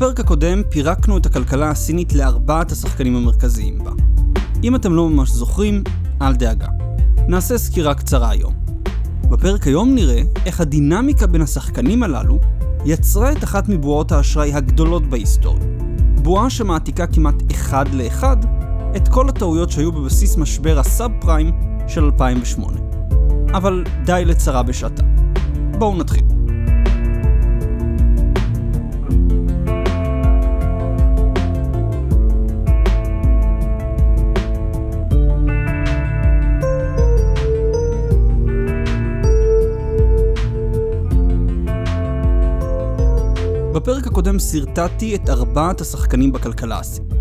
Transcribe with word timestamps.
בפרק 0.00 0.20
הקודם 0.20 0.62
פירקנו 0.68 1.18
את 1.18 1.26
הכלכלה 1.26 1.70
הסינית 1.70 2.12
לארבעת 2.12 2.72
השחקנים 2.72 3.16
המרכזיים 3.16 3.78
בה. 3.84 3.90
אם 4.64 4.74
אתם 4.74 4.94
לא 4.94 5.08
ממש 5.08 5.30
זוכרים, 5.30 5.84
אל 6.22 6.34
דאגה. 6.34 6.66
נעשה 7.28 7.58
סקירה 7.58 7.94
קצרה 7.94 8.30
היום. 8.30 8.54
בפרק 9.30 9.66
היום 9.66 9.94
נראה 9.94 10.22
איך 10.46 10.60
הדינמיקה 10.60 11.26
בין 11.26 11.42
השחקנים 11.42 12.02
הללו 12.02 12.38
יצרה 12.84 13.32
את 13.32 13.44
אחת 13.44 13.68
מבועות 13.68 14.12
האשראי 14.12 14.52
הגדולות 14.54 15.06
בהיסטוריה. 15.06 15.66
בועה 16.22 16.50
שמעתיקה 16.50 17.06
כמעט 17.06 17.34
אחד 17.52 17.94
לאחד 17.94 18.36
את 18.96 19.08
כל 19.08 19.28
הטעויות 19.28 19.70
שהיו 19.70 19.92
בבסיס 19.92 20.36
משבר 20.36 20.78
הסאב 20.78 21.10
פריים 21.20 21.50
של 21.88 22.04
2008. 22.04 22.78
אבל 23.52 23.84
די 24.04 24.22
לצרה 24.26 24.62
בשעתה. 24.62 25.02
בואו 25.78 25.96
נתחיל. 25.96 26.19
שרטטתי 44.40 45.14
את 45.14 45.28
ארבעת 45.28 45.80
השחקנים 45.80 46.32
בכלכלה 46.32 46.78
הסינית. 46.78 47.12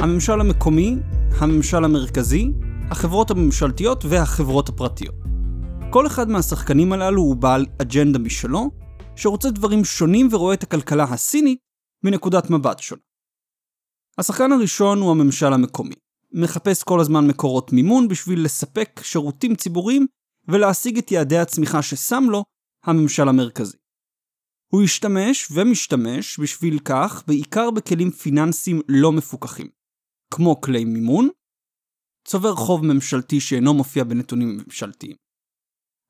הממשל 0.00 0.40
המקומי, 0.40 0.96
הממשל 1.38 1.84
המרכזי, 1.84 2.52
החברות 2.90 3.30
הממשלתיות 3.30 4.04
והחברות 4.04 4.68
הפרטיות. 4.68 5.14
כל 5.90 6.06
אחד 6.06 6.28
מהשחקנים 6.28 6.92
הללו 6.92 7.22
הוא 7.22 7.36
בעל 7.36 7.66
אג'נדה 7.82 8.18
משלו, 8.18 8.70
שרוצה 9.16 9.50
דברים 9.50 9.84
שונים 9.84 10.28
ורואה 10.32 10.54
את 10.54 10.62
הכלכלה 10.62 11.04
הסינית 11.04 11.58
מנקודת 12.04 12.50
מבט 12.50 12.78
שונה. 12.78 13.00
השחקן 14.18 14.52
הראשון 14.52 14.98
הוא 14.98 15.10
הממשל 15.10 15.52
המקומי. 15.52 15.94
מחפש 16.32 16.82
כל 16.82 17.00
הזמן 17.00 17.26
מקורות 17.26 17.72
מימון 17.72 18.08
בשביל 18.08 18.44
לספק 18.44 19.00
שירותים 19.02 19.54
ציבוריים 19.54 20.06
ולהשיג 20.48 20.98
את 20.98 21.12
יעדי 21.12 21.38
הצמיחה 21.38 21.82
ששם 21.82 22.24
לו 22.30 22.44
הממשל 22.84 23.28
המרכזי. 23.28 23.76
הוא 24.74 24.82
השתמש 24.82 25.48
ומשתמש 25.50 26.40
בשביל 26.40 26.78
כך 26.78 27.22
בעיקר 27.26 27.70
בכלים 27.70 28.10
פיננסיים 28.10 28.80
לא 28.88 29.12
מפוקחים, 29.12 29.68
כמו 30.34 30.60
כלי 30.60 30.84
מימון, 30.84 31.28
צובר 32.28 32.54
חוב 32.54 32.84
ממשלתי 32.84 33.40
שאינו 33.40 33.74
מופיע 33.74 34.04
בנתונים 34.04 34.56
ממשלתיים. 34.56 35.16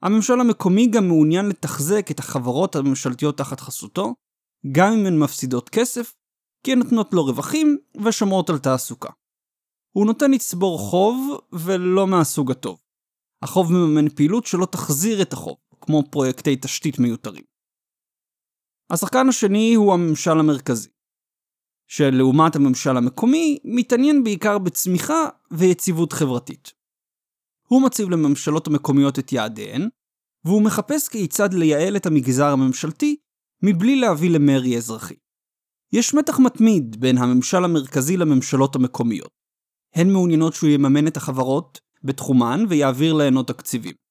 הממשל 0.03 0.41
המקומי 0.41 0.87
גם 0.87 1.09
מעוניין 1.09 1.47
לתחזק 1.47 2.11
את 2.11 2.19
החברות 2.19 2.77
הממשלתיות 2.77 3.39
תחת 3.39 3.61
חסותו, 3.61 4.15
גם 4.73 4.93
אם 4.93 5.07
הן 5.07 5.19
מפסידות 5.19 5.69
כסף, 5.69 6.15
כי 6.67 6.73
הן 6.73 6.79
נותנות 6.79 7.13
לו 7.13 7.25
רווחים 7.25 7.79
ושומרות 8.05 8.51
על 8.51 8.59
תעסוקה. 8.59 9.11
הוא 9.97 10.07
נותן 10.07 10.31
לצבור 10.31 10.79
חוב, 10.79 11.39
ולא 11.53 12.07
מהסוג 12.07 12.51
הטוב. 12.51 12.81
החוב 13.43 13.73
מממן 13.73 14.09
פעילות 14.09 14.47
שלא 14.47 14.67
תחזיר 14.67 15.23
את 15.23 15.33
החוב, 15.33 15.57
כמו 15.81 16.03
פרויקטי 16.11 16.57
תשתית 16.57 16.99
מיותרים. 16.99 17.54
השחקן 18.91 19.29
השני 19.29 19.75
הוא 19.75 19.93
הממשל 19.93 20.39
המרכזי, 20.39 20.89
שלעומת 21.89 22.57
הממשל 22.57 22.97
המקומי, 22.97 23.59
מתעניין 23.65 24.25
בעיקר 24.25 24.59
בצמיחה 24.59 25.29
ויציבות 25.51 26.13
חברתית. 26.13 26.73
הוא 27.69 27.83
מציב 27.83 28.11
לממשלות 28.11 28.67
המקומיות 28.67 29.19
את 29.19 29.33
יעדיהן, 29.33 29.89
והוא 30.45 30.63
מחפש 30.63 31.09
כיצד 31.09 31.55
לייעל 31.55 31.97
את 31.97 32.07
המגזר 32.07 32.47
הממשלתי 32.47 33.17
מבלי 33.63 33.97
להביא 33.97 34.31
למרי 34.31 34.77
אזרחי. 34.77 35.15
יש 35.93 36.15
מתח 36.15 36.39
מתמיד 36.39 37.01
בין 37.01 37.19
הממשל 37.19 37.65
המרכזי 37.65 38.17
לממשלות 38.17 38.77
המקומיות. 38.77 39.31
הן 39.95 40.11
מעוניינות 40.11 40.55
שהוא 40.55 40.71
יממן 40.71 41.07
את 41.07 41.17
החברות 41.17 41.81
בתחומן 42.03 42.65
ויעביר 42.69 43.13
להן 43.13 43.37
עוד 43.37 43.47
תקציבים. 43.47 44.04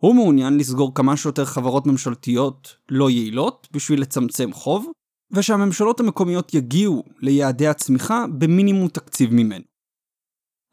הוא 0.00 0.14
מעוניין 0.14 0.58
לסגור 0.58 0.94
כמה 0.94 1.16
שיותר 1.16 1.44
חברות 1.44 1.86
ממשלתיות 1.86 2.76
לא 2.88 3.10
יעילות 3.10 3.68
בשביל 3.72 4.00
לצמצם 4.00 4.52
חוב, 4.52 4.86
ושהממשלות 5.30 6.00
המקומיות 6.00 6.54
יגיעו 6.54 7.04
ליעדי 7.18 7.66
הצמיחה 7.66 8.24
במינימום 8.38 8.88
תקציב 8.88 9.32
ממנו. 9.32 9.64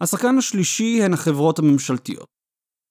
השחקן 0.02 0.38
השלישי 0.38 1.04
הן 1.04 1.14
החברות 1.14 1.60
הממשלתיות. 1.60 2.28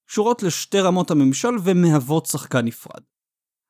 שורות 0.09 0.43
לשתי 0.43 0.81
רמות 0.81 1.11
הממשל 1.11 1.55
ומהוות 1.65 2.27
שחקן 2.27 2.65
נפרד. 2.65 3.03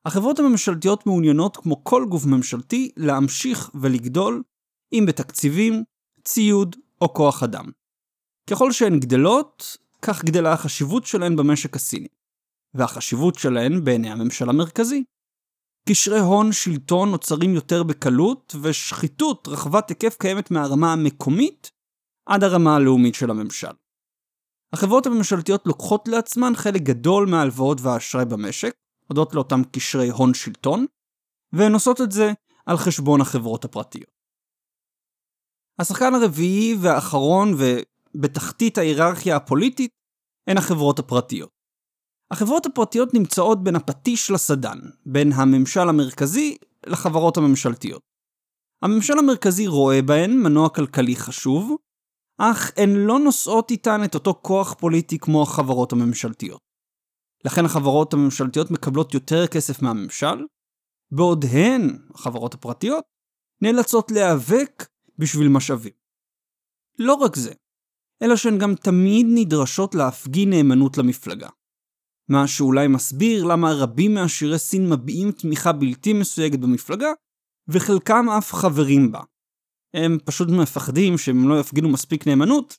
החברות 0.07 0.39
הממשלתיות 0.39 1.07
מעוניינות, 1.07 1.57
כמו 1.57 1.85
כל 1.85 2.07
גוף 2.09 2.27
ממשלתי, 2.27 2.91
להמשיך 2.97 3.71
ולגדול, 3.75 4.43
אם 4.93 5.05
בתקציבים, 5.09 5.85
ציוד 6.25 6.77
או 7.01 7.15
כוח 7.15 7.43
אדם. 7.43 7.65
ככל 8.51 8.73
שהן 8.73 9.01
גדלות, 9.01 9.77
כך 10.03 10.25
גדלה 10.25 10.53
החשיבות 10.53 11.07
שלהן 11.07 11.37
במשק 11.37 11.77
הסיני. 11.77 12.09
והחשיבות 12.79 13.35
שלהן 13.35 13.85
בעיני 13.85 14.11
הממשל 14.11 14.49
המרכזי. 14.49 15.05
קשרי 15.89 16.19
הון 16.19 16.53
שלטון 16.53 17.11
נוצרים 17.11 17.55
יותר 17.55 17.83
בקלות, 17.83 18.55
ושחיתות 18.63 19.49
רחבת 19.49 19.89
היקף 19.89 20.17
קיימת 20.19 20.51
מהרמה 20.51 20.93
המקומית 20.93 21.71
עד 22.27 22.45
הרמה 22.45 22.77
הלאומית 22.77 23.15
של 23.15 23.31
הממשל. 23.31 23.73
החברות 24.73 25.07
הממשלתיות 25.07 25.67
לוקחות 25.67 26.09
לעצמן 26.09 26.53
חלק 26.57 26.83
גדול 26.83 27.29
מההלוואות 27.31 27.81
והאשראי 27.81 28.25
במשק, 28.25 28.75
הודות 29.09 29.35
לאותם 29.35 29.63
קשרי 29.73 30.09
הון 30.09 30.35
שלטון, 30.35 30.87
והן 31.53 31.73
עושות 31.73 32.01
את 32.01 32.13
זה 32.13 32.33
על 32.67 32.77
חשבון 32.77 33.21
החברות 33.21 33.65
הפרטיות. 33.65 34.11
השחקן 35.79 36.15
הרביעי 36.15 36.77
והאחרון 36.83 37.49
ובתחתית 37.59 38.79
ההיררכיה 38.79 39.37
הפוליטית 39.37 39.91
הן 40.47 40.57
החברות 40.59 40.99
הפרטיות. 40.99 41.56
החברות 42.31 42.67
הפרטיות 42.67 43.15
נמצאות 43.15 43.65
בין 43.65 43.77
הפטיש 43.77 44.31
לסדן, 44.31 44.79
בין 45.07 45.33
הממשל 45.33 45.89
המרכזי 45.89 46.57
לחברות 46.87 47.37
הממשלתיות. 47.37 48.03
הממשל 48.83 49.19
המרכזי 49.19 49.67
רואה 49.67 50.03
בהן 50.03 50.31
מנוע 50.43 50.69
כלכלי 50.69 51.17
חשוב, 51.17 51.77
אך 52.39 52.71
הן 52.77 52.91
לא 52.91 53.19
נושאות 53.19 53.71
איתן 53.71 54.05
את 54.05 54.15
אותו 54.15 54.35
כוח 54.43 54.75
פוליטי 54.75 55.19
כמו 55.19 55.43
החברות 55.43 55.93
הממשלתיות. 55.93 56.61
לכן 57.45 57.65
החברות 57.65 58.13
הממשלתיות 58.13 58.71
מקבלות 58.71 59.15
יותר 59.15 59.47
כסף 59.47 59.83
מהממשל, 59.83 60.45
בעוד 61.11 61.45
הן, 61.53 61.99
החברות 62.15 62.55
הפרטיות, 62.55 63.05
נאלצות 63.63 64.11
להיאבק 64.11 64.87
בשביל 65.19 65.49
משאבים. 65.49 65.93
לא 66.99 67.15
רק 67.15 67.37
זה, 67.37 67.55
אלא 68.23 68.37
שהן 68.37 68.59
גם 68.59 68.75
תמיד 68.75 69.27
נדרשות 69.35 69.95
להפגין 69.95 70.51
נאמנות 70.51 70.99
למפלגה. 70.99 71.49
מה 72.29 72.49
שאולי 72.49 72.89
מסביר 72.89 73.45
למה 73.45 73.73
רבים 73.73 74.15
מעשירי 74.15 74.59
סין 74.59 74.91
מביעים 74.93 75.33
תמיכה 75.33 75.73
בלתי 75.73 76.13
מסויגת 76.13 76.59
במפלגה, 76.59 77.09
וחלקם 77.69 78.27
אף 78.39 78.53
חברים 78.53 79.13
בה. 79.13 79.21
הם 79.95 80.19
פשוט 80.25 80.49
מפחדים 80.63 81.19
שהם 81.19 81.49
לא 81.49 81.61
יפגינו 81.61 81.89
מספיק 81.89 82.27
נאמנות, 82.27 82.77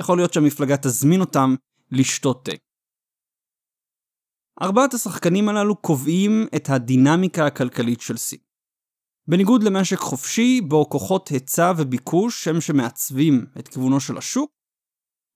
יכול 0.00 0.18
להיות 0.18 0.32
שהמפלגה 0.32 0.76
תזמין 0.76 1.20
אותם 1.20 1.54
לשתות 1.90 2.44
תה. 2.44 2.52
ארבעת 4.62 4.94
השחקנים 4.94 5.48
הללו 5.48 5.76
קובעים 5.76 6.46
את 6.56 6.68
הדינמיקה 6.68 7.46
הכלכלית 7.46 8.00
של 8.00 8.16
סין. 8.16 8.38
בניגוד 9.30 9.62
למשק 9.62 9.96
חופשי, 9.96 10.60
בו 10.60 10.88
כוחות 10.88 11.28
היצע 11.28 11.72
וביקוש 11.78 12.48
הם 12.48 12.60
שמעצבים 12.60 13.46
את 13.58 13.68
כיוונו 13.68 14.00
של 14.00 14.18
השוק, 14.18 14.50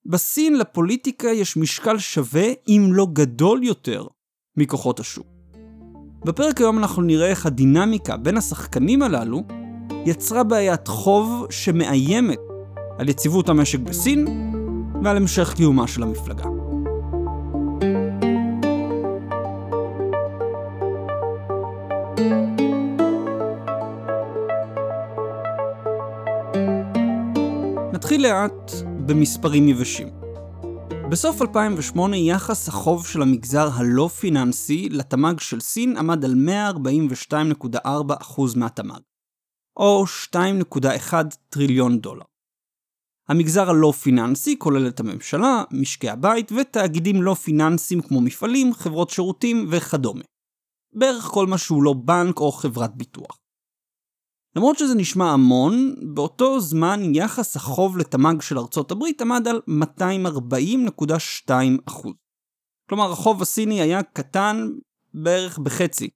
בסין 0.07 0.59
לפוליטיקה 0.59 1.29
יש 1.29 1.57
משקל 1.57 1.99
שווה, 1.99 2.47
אם 2.69 2.89
לא 2.91 3.07
גדול 3.13 3.63
יותר, 3.63 4.07
מכוחות 4.57 5.01
השוק. 5.01 5.27
בפרק 6.25 6.61
היום 6.61 6.79
אנחנו 6.79 7.03
נראה 7.03 7.27
איך 7.29 7.47
הדינמיקה 7.47 8.17
בין 8.17 8.37
השחקנים 8.37 9.03
הללו 9.03 9.43
יצרה 10.07 10.45
בעיית 10.45 10.89
חוב 10.89 11.47
שמאיימת 11.51 12.39
על 12.99 13.09
יציבות 13.09 13.49
המשק 13.49 13.79
בסין 13.79 14.27
ועל 15.05 15.17
המשך 15.17 15.53
קיומה 15.57 15.87
של 15.87 16.03
המפלגה. 16.03 16.45
נתחיל 27.93 28.23
לאט 28.23 28.92
במספרים 29.07 29.69
יבשים. 29.69 30.09
בסוף 31.11 31.43
2008 31.43 32.17
יחס 32.17 32.69
החוב 32.69 33.07
של 33.07 33.23
המגזר 33.23 33.69
הלא 33.75 34.09
פיננסי 34.09 34.89
לתמ"ג 34.89 35.41
של 35.41 35.61
סין 35.61 35.97
עמד 35.97 36.25
על 36.25 36.35
142.4% 37.33 37.79
מהתמ"ג, 38.57 39.01
או 39.77 40.05
2.1 40.35 41.15
טריליון 41.49 41.99
דולר. 41.99 42.25
המגזר 43.29 43.71
הלא 43.71 43.93
פיננסי 44.03 44.59
כולל 44.59 44.89
את 44.89 45.01
הממשלה, 45.01 45.65
משקי 45.71 46.09
הבית 46.09 46.53
ותאגידים 46.53 47.23
לא 47.23 47.35
פיננסיים 47.35 48.03
כמו 48.03 48.21
מפעלים, 48.21 48.75
חברות 48.75 49.11
שירותים 49.11 49.67
וכדומה. 49.71 50.25
בערך 50.93 51.25
כל 51.25 51.47
מה 51.47 51.59
שהוא 51.59 51.83
לא 51.83 51.93
בנק 51.93 52.41
או 52.41 52.53
חברת 52.53 52.97
ביטוח. 52.97 53.42
למרות 54.57 54.79
שזה 54.79 54.95
נשמע 54.95 55.33
המון, 55.33 55.95
באותו 56.15 56.61
זמן 56.61 57.15
יחס 57.15 57.57
החוב 57.57 57.99
לתמ"ג 57.99 58.41
של 58.41 58.59
ארצות 58.59 58.91
הברית 58.91 59.23
עמד 59.23 59.49
על 59.49 59.61
240.2%. 59.69 62.09
כלומר, 62.89 63.13
החוב 63.13 63.43
הסיני 63.43 63.81
היה 63.81 64.03
קטן 64.03 64.69
בערך 65.15 65.59
בחצי 65.59 66.11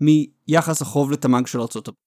מיחס 0.00 0.82
החוב 0.82 1.10
לתמ"ג 1.10 1.46
של 1.46 1.60
ארצות 1.60 1.88
הברית. 1.88 2.06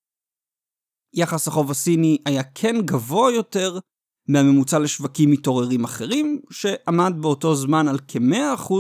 יחס 1.14 1.48
החוב 1.48 1.72
הסיני 1.72 2.18
היה 2.26 2.44
כן 2.44 2.76
גבוה 2.86 3.32
יותר 3.32 3.80
מהממוצע 4.28 4.80
לשווקים 4.80 5.32
מתעוררים 5.32 5.84
אחרים, 5.84 6.42
שעמד 6.52 7.14
באותו 7.22 7.56
זמן 7.56 7.88
על 7.88 8.00
כ-100% 8.08 8.74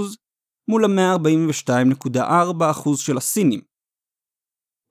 מול 0.67 0.99
ה-142.4% 0.99 2.97
של 2.97 3.17
הסינים. 3.17 3.68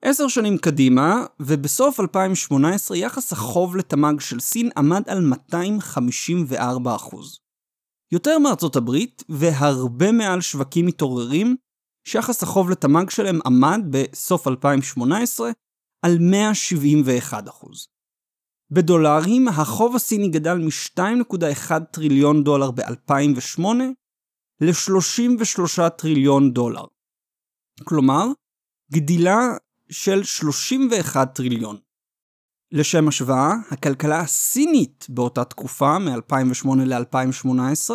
עשר 0.01 0.27
שנים 0.27 0.57
קדימה, 0.57 1.25
ובסוף 1.39 1.99
2018 1.99 2.97
יחס 2.97 3.31
החוב 3.31 3.75
לתמ"ג 3.75 4.19
של 4.19 4.39
סין 4.39 4.69
עמד 4.77 5.09
על 5.09 5.33
254%. 5.51 6.55
יותר 8.11 8.39
מארצות 8.39 8.75
הברית, 8.75 9.23
והרבה 9.29 10.11
מעל 10.11 10.41
שווקים 10.41 10.85
מתעוררים, 10.85 11.55
שיחס 12.07 12.43
החוב 12.43 12.69
לתמ"ג 12.69 13.09
שלהם 13.09 13.39
עמד 13.45 13.79
בסוף 13.89 14.47
2018 14.47 15.51
על 16.05 16.17
171%. 17.31 17.35
בדולרים, 18.71 19.47
החוב 19.47 19.95
הסיני 19.95 20.29
גדל 20.29 20.57
מ-2.1 20.57 21.79
טריליון 21.91 22.43
דולר 22.43 22.71
ב-2008 22.71 23.61
ל-33 24.61 25.89
טריליון 25.89 26.53
דולר. 26.53 26.85
כלומר, 27.83 28.25
גדילה 28.91 29.37
של 29.91 30.23
31 30.23 31.35
טריליון. 31.35 31.77
לשם 32.71 33.07
השוואה, 33.07 33.51
הכלכלה 33.71 34.19
הסינית 34.19 35.05
באותה 35.09 35.45
תקופה, 35.45 35.99
מ-2008 35.99 36.67
ל-2018, 36.85 37.89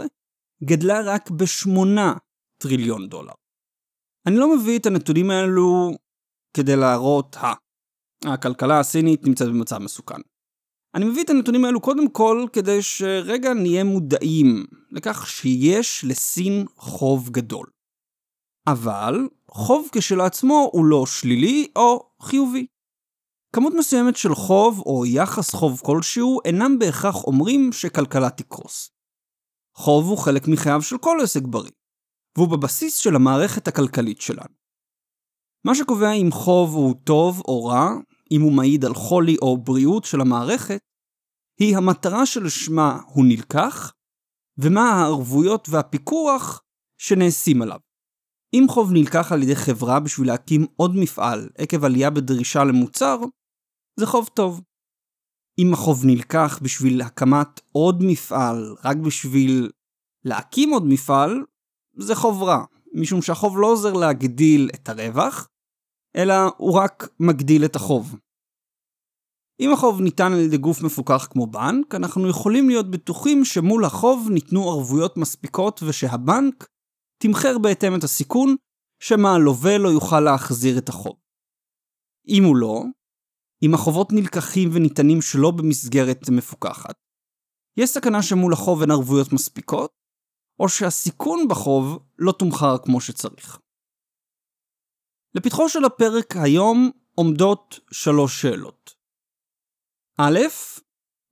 גדלה 0.64 1.00
רק 1.05 1.31
ב-8 1.31 1.99
טריליון 2.62 3.08
דולר. 3.08 3.32
אני 4.26 4.37
לא 4.37 4.56
מביא 4.56 4.79
את 4.79 4.87
הנתונים 4.87 5.31
האלו 5.31 5.91
כדי 6.56 6.76
להראות, 6.76 7.37
ה, 7.37 7.52
הכלכלה 8.25 8.81
הסינית 8.81 9.26
נמצאת 9.26 9.49
במצב 9.49 9.79
מסוכן. 9.79 10.20
אני 10.94 11.05
מביא 11.05 11.25
את 11.25 11.31
הנתונים 11.31 11.64
האלו 11.64 11.81
קודם 11.81 12.11
כל 12.11 12.47
כדי 12.52 12.82
שרגע 12.82 13.55
נהיה 13.55 13.85
מודעים 13.85 14.67
לכך 14.90 15.26
שיש 15.26 16.05
לסין 16.08 16.64
חוב 16.76 17.31
גדול. 17.31 17.67
אבל 18.67 19.14
חוב 19.56 19.89
כשלעצמו 19.93 20.71
הוא 20.73 20.85
לא 20.85 21.06
שלילי 21.06 21.69
או 21.77 22.11
חיובי. 22.23 22.67
כמות 23.56 23.73
מסוימת 23.79 24.17
של 24.17 24.35
חוב 24.35 24.83
או 24.87 25.06
יחס 25.06 25.55
חוב 25.55 25.81
כלשהו 25.85 26.41
אינם 26.45 26.79
בהכרח 26.79 27.25
אומרים 27.25 27.73
שכלכלה 27.73 28.31
תקרוס. 28.31 28.91
חוב 29.77 30.05
הוא 30.05 30.19
חלק 30.19 30.49
מחייו 30.49 30.83
של 30.83 30.99
כל 30.99 31.19
עסק 31.23 31.43
בריא, 31.43 31.71
והוא 32.37 32.49
בבסיס 32.49 32.97
של 32.97 33.17
המערכת 33.17 33.69
הכלכלית 33.69 34.21
שלנו. 34.21 34.55
מה 35.67 35.75
שקובע 35.75 36.12
אם 36.12 36.29
חוב 36.33 36.75
הוא 36.75 36.95
טוב 37.05 37.41
או 37.49 37.65
רע, 37.65 37.91
אם 38.31 38.41
הוא 38.41 38.53
מעיד 38.53 38.85
על 38.85 38.95
חולי 38.95 39.37
או 39.43 39.57
בריאות 39.57 40.05
של 40.05 40.21
המערכת, 40.21 40.81
היא 41.61 41.77
המטרה 41.77 42.27
שלשמה 42.27 43.00
הוא 43.07 43.25
נלקח, 43.29 43.93
ומה 44.59 44.91
הערבויות 44.91 45.69
והפיקוח 45.69 46.62
שנעשים 46.99 47.62
עליו. 47.62 47.79
אם 48.55 48.67
חוב 48.69 48.93
נלקח 48.93 49.33
על 49.33 49.43
ידי 49.43 49.56
חברה 49.56 50.01
בשביל 50.01 50.29
להקים 50.29 50.67
עוד 50.77 50.97
מפעל 50.97 51.49
עקב 51.59 51.85
עלייה 51.85 52.11
בדרישה 52.11 52.65
למוצר, 52.65 53.19
זה 54.01 54.06
חוב 54.06 54.29
טוב. 54.35 54.61
אם 55.59 55.73
החוב 55.73 56.05
נלקח 56.05 56.59
בשביל 56.62 57.01
הקמת 57.01 57.61
עוד 57.73 58.03
מפעל, 58.03 58.77
רק 58.85 58.97
בשביל 58.97 59.71
להקים 60.25 60.71
עוד 60.71 60.85
מפעל, 60.87 61.45
זה 61.97 62.15
חוב 62.15 62.43
רע, 62.43 62.65
משום 62.95 63.23
שהחוב 63.23 63.59
לא 63.59 63.67
עוזר 63.67 63.93
להגדיל 63.93 64.71
את 64.75 64.89
הרווח, 64.89 65.49
אלא 66.17 66.35
הוא 66.57 66.79
רק 66.79 67.09
מגדיל 67.21 67.65
את 67.65 67.77
החוב. 67.77 68.17
אם 69.61 69.73
החוב 69.73 70.00
ניתן 70.00 70.33
על 70.33 70.41
ידי 70.41 70.59
גוף 70.59 70.83
מפוקח 70.83 71.27
כמו 71.31 71.47
בנק, 71.47 71.95
אנחנו 71.95 72.29
יכולים 72.29 72.69
להיות 72.69 72.91
בטוחים 72.91 73.45
שמול 73.45 73.85
החוב 73.85 74.29
ניתנו 74.31 74.71
ערבויות 74.71 75.17
מספיקות 75.17 75.83
ושהבנק 75.83 76.67
תמחר 77.19 77.58
בהתאם 77.62 77.99
את 77.99 78.05
הסיכון 78.05 78.56
שמא 79.00 79.28
הלווה 79.28 79.78
לא 79.78 79.88
יוכל 79.88 80.20
להחזיר 80.20 80.78
את 80.78 80.88
החוב. 80.88 81.16
אם 82.28 82.44
הוא 82.44 82.56
לא, 82.56 82.82
אם 83.62 83.75
החובות 83.75 84.08
נלקחים 84.12 84.70
וניתנים 84.72 85.22
שלא 85.22 85.50
במסגרת 85.50 86.28
מפוקחת, 86.31 86.94
יש 87.76 87.90
סכנה 87.90 88.22
שמול 88.22 88.52
החוב 88.52 88.81
אין 88.81 88.90
ערבויות 88.90 89.32
מספיקות, 89.32 89.90
או 90.61 90.69
שהסיכון 90.69 91.49
בחוב 91.49 91.99
לא 92.19 92.32
תומחר 92.32 92.78
כמו 92.84 93.00
שצריך. 93.00 93.58
לפתחו 95.34 95.69
של 95.69 95.84
הפרק 95.84 96.37
היום 96.37 96.90
עומדות 97.14 97.81
שלוש 97.90 98.43
שאלות. 98.43 98.94
א', 100.20 100.38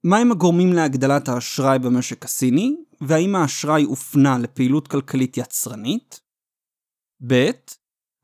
מהם 0.03 0.31
הגורמים 0.31 0.73
להגדלת 0.73 1.29
האשראי 1.29 1.79
במשק 1.79 2.25
הסיני, 2.25 2.75
והאם 3.01 3.35
האשראי 3.35 3.83
הופנה 3.83 4.37
לפעילות 4.37 4.87
כלכלית 4.87 5.37
יצרנית? 5.37 6.19
ב. 7.27 7.33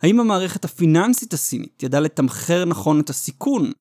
האם 0.02 0.20
המערכת 0.20 0.66
הפיננסית 0.66 1.34
הסינית 1.34 1.84
ידעה 1.84 2.02
לתמחר 2.02 2.66
נכון 2.66 3.00
את 3.00 3.10
הסיכון 3.10 3.72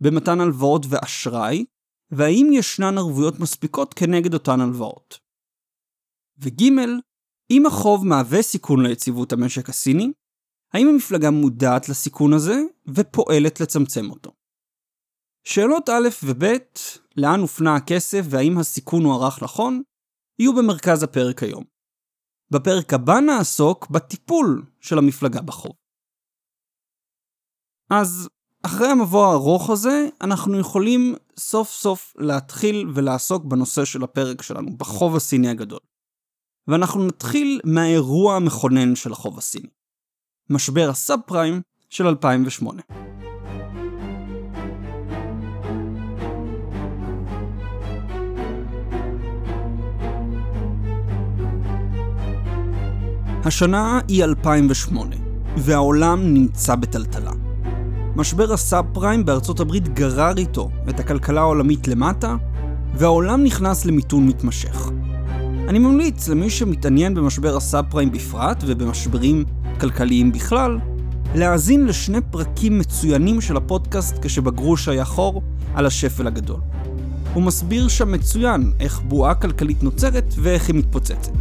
במתן 0.00 0.40
הלוואות 0.40 0.86
ואשראי, 0.88 1.64
והאם 2.10 2.50
ישנן 2.52 2.98
ערבויות 2.98 3.40
מספיקות 3.40 3.94
כנגד 3.94 4.34
אותן 4.34 4.60
הלוואות? 4.60 5.18
וג' 6.38 6.62
אם 7.50 7.66
החוב 7.66 8.06
מהווה 8.06 8.42
סיכון 8.42 8.86
ליציבות 8.86 9.32
המשק 9.32 9.68
הסיני, 9.68 10.12
האם 10.72 10.88
המפלגה 10.88 11.30
מודעת 11.30 11.88
לסיכון 11.88 12.32
הזה 12.32 12.60
ופועלת 12.94 13.60
לצמצם 13.60 14.10
אותו? 14.10 14.32
שאלות 15.44 15.88
א' 15.88 16.08
וב', 16.24 16.44
לאן 17.16 17.40
הופנה 17.40 17.76
הכסף 17.76 18.22
והאם 18.30 18.58
הסיכון 18.58 19.04
הוערך 19.04 19.42
נכון, 19.42 19.82
יהיו 20.38 20.54
במרכז 20.54 21.02
הפרק 21.02 21.42
היום. 21.42 21.64
בפרק 22.50 22.92
הבא 22.92 23.20
נעסוק 23.20 23.90
בטיפול 23.90 24.66
של 24.80 24.98
המפלגה 24.98 25.42
בחוב. 25.42 25.72
אז 27.90 28.28
אחרי 28.66 28.86
המבוא 28.86 29.26
הארוך 29.26 29.70
הזה, 29.70 30.08
אנחנו 30.20 30.60
יכולים 30.60 31.14
סוף 31.38 31.70
סוף 31.70 32.12
להתחיל 32.16 32.90
ולעסוק 32.94 33.44
בנושא 33.44 33.84
של 33.84 34.04
הפרק 34.04 34.42
שלנו, 34.42 34.76
בחוב 34.76 35.16
הסיני 35.16 35.48
הגדול. 35.48 35.80
ואנחנו 36.68 37.06
נתחיל 37.06 37.60
מהאירוע 37.64 38.36
המכונן 38.36 38.94
של 38.94 39.12
החוב 39.12 39.38
הסיני. 39.38 39.68
משבר 40.50 40.88
הסאב 40.90 41.20
פריים 41.26 41.62
של 41.90 42.06
2008. 42.06 42.82
השנה 53.46 54.00
היא 54.08 54.24
2008, 54.24 55.16
והעולם 55.56 56.34
נמצא 56.34 56.74
בטלטלה. 56.74 57.30
משבר 58.16 58.52
הסאב 58.52 58.84
פריים 58.92 59.24
בארצות 59.24 59.60
הברית 59.60 59.88
גרר 59.88 60.38
איתו 60.38 60.70
את 60.88 61.00
הכלכלה 61.00 61.40
העולמית 61.40 61.88
למטה, 61.88 62.36
והעולם 62.94 63.44
נכנס 63.44 63.84
למיתון 63.84 64.26
מתמשך. 64.26 64.90
אני 65.68 65.78
ממליץ 65.78 66.28
למי 66.28 66.50
שמתעניין 66.50 67.14
במשבר 67.14 67.56
הסאב 67.56 67.84
פריים 67.90 68.12
בפרט 68.12 68.64
ובמשברים 68.66 69.44
כלכליים 69.80 70.32
בכלל, 70.32 70.78
להאזין 71.34 71.86
לשני 71.86 72.20
פרקים 72.30 72.78
מצוינים 72.78 73.40
של 73.40 73.56
הפודקאסט 73.56 74.16
כשבגרוש 74.22 74.88
היה 74.88 75.04
חור 75.04 75.42
על 75.74 75.86
השפל 75.86 76.26
הגדול. 76.26 76.60
הוא 77.34 77.42
מסביר 77.42 77.88
שם 77.88 78.12
מצוין 78.12 78.72
איך 78.80 79.00
בועה 79.00 79.34
כלכלית 79.34 79.82
נוצרת 79.82 80.34
ואיך 80.38 80.68
היא 80.68 80.74
מתפוצצת. 80.74 81.32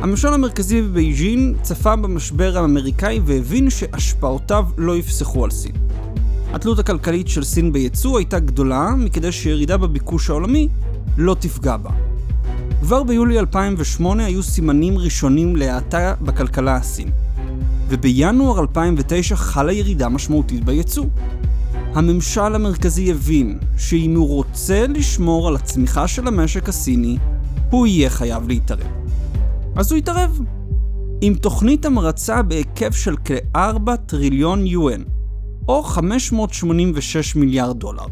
הממשל 0.00 0.28
המרכזי 0.28 0.82
בבייג'ין 0.82 1.54
צפה 1.62 1.96
במשבר 1.96 2.58
האמריקאי 2.58 3.20
והבין 3.24 3.70
שהשפעותיו 3.70 4.64
לא 4.78 4.96
יפסחו 4.96 5.44
על 5.44 5.50
סין. 5.50 5.72
התלות 6.52 6.78
הכלכלית 6.78 7.28
של 7.28 7.44
סין 7.44 7.72
בייצוא 7.72 8.18
הייתה 8.18 8.38
גדולה 8.38 8.94
מכדי 8.96 9.32
שירידה 9.32 9.76
בביקוש 9.76 10.30
העולמי 10.30 10.68
לא 11.16 11.36
תפגע 11.40 11.76
בה. 11.76 11.90
כבר 12.80 13.02
ביולי 13.02 13.38
2008 13.38 14.24
היו 14.24 14.42
סימנים 14.42 14.98
ראשונים 14.98 15.56
להאטה 15.56 16.14
בכלכלה 16.20 16.76
הסינית, 16.76 17.14
ובינואר 17.88 18.60
2009 18.60 19.36
חלה 19.36 19.72
ירידה 19.72 20.08
משמעותית 20.08 20.64
בייצוא. 20.64 21.06
הממשל 21.94 22.54
המרכזי 22.54 23.10
הבין 23.10 23.58
שאם 23.78 24.14
הוא 24.16 24.28
רוצה 24.28 24.86
לשמור 24.86 25.48
על 25.48 25.56
הצמיחה 25.56 26.08
של 26.08 26.28
המשק 26.28 26.68
הסיני, 26.68 27.16
הוא 27.70 27.86
יהיה 27.86 28.10
חייב 28.10 28.48
להתערב. 28.48 28.99
אז 29.76 29.92
הוא 29.92 29.98
יתערב. 29.98 30.40
עם 31.22 31.34
תוכנית 31.34 31.84
המרצה 31.84 32.42
בהיקף 32.42 32.96
של 32.96 33.16
כ-4 33.24 33.96
טריליון 34.06 34.66
יואן, 34.66 35.02
או 35.68 35.82
586 35.82 37.36
מיליארד 37.36 37.78
דולר. 37.78 38.06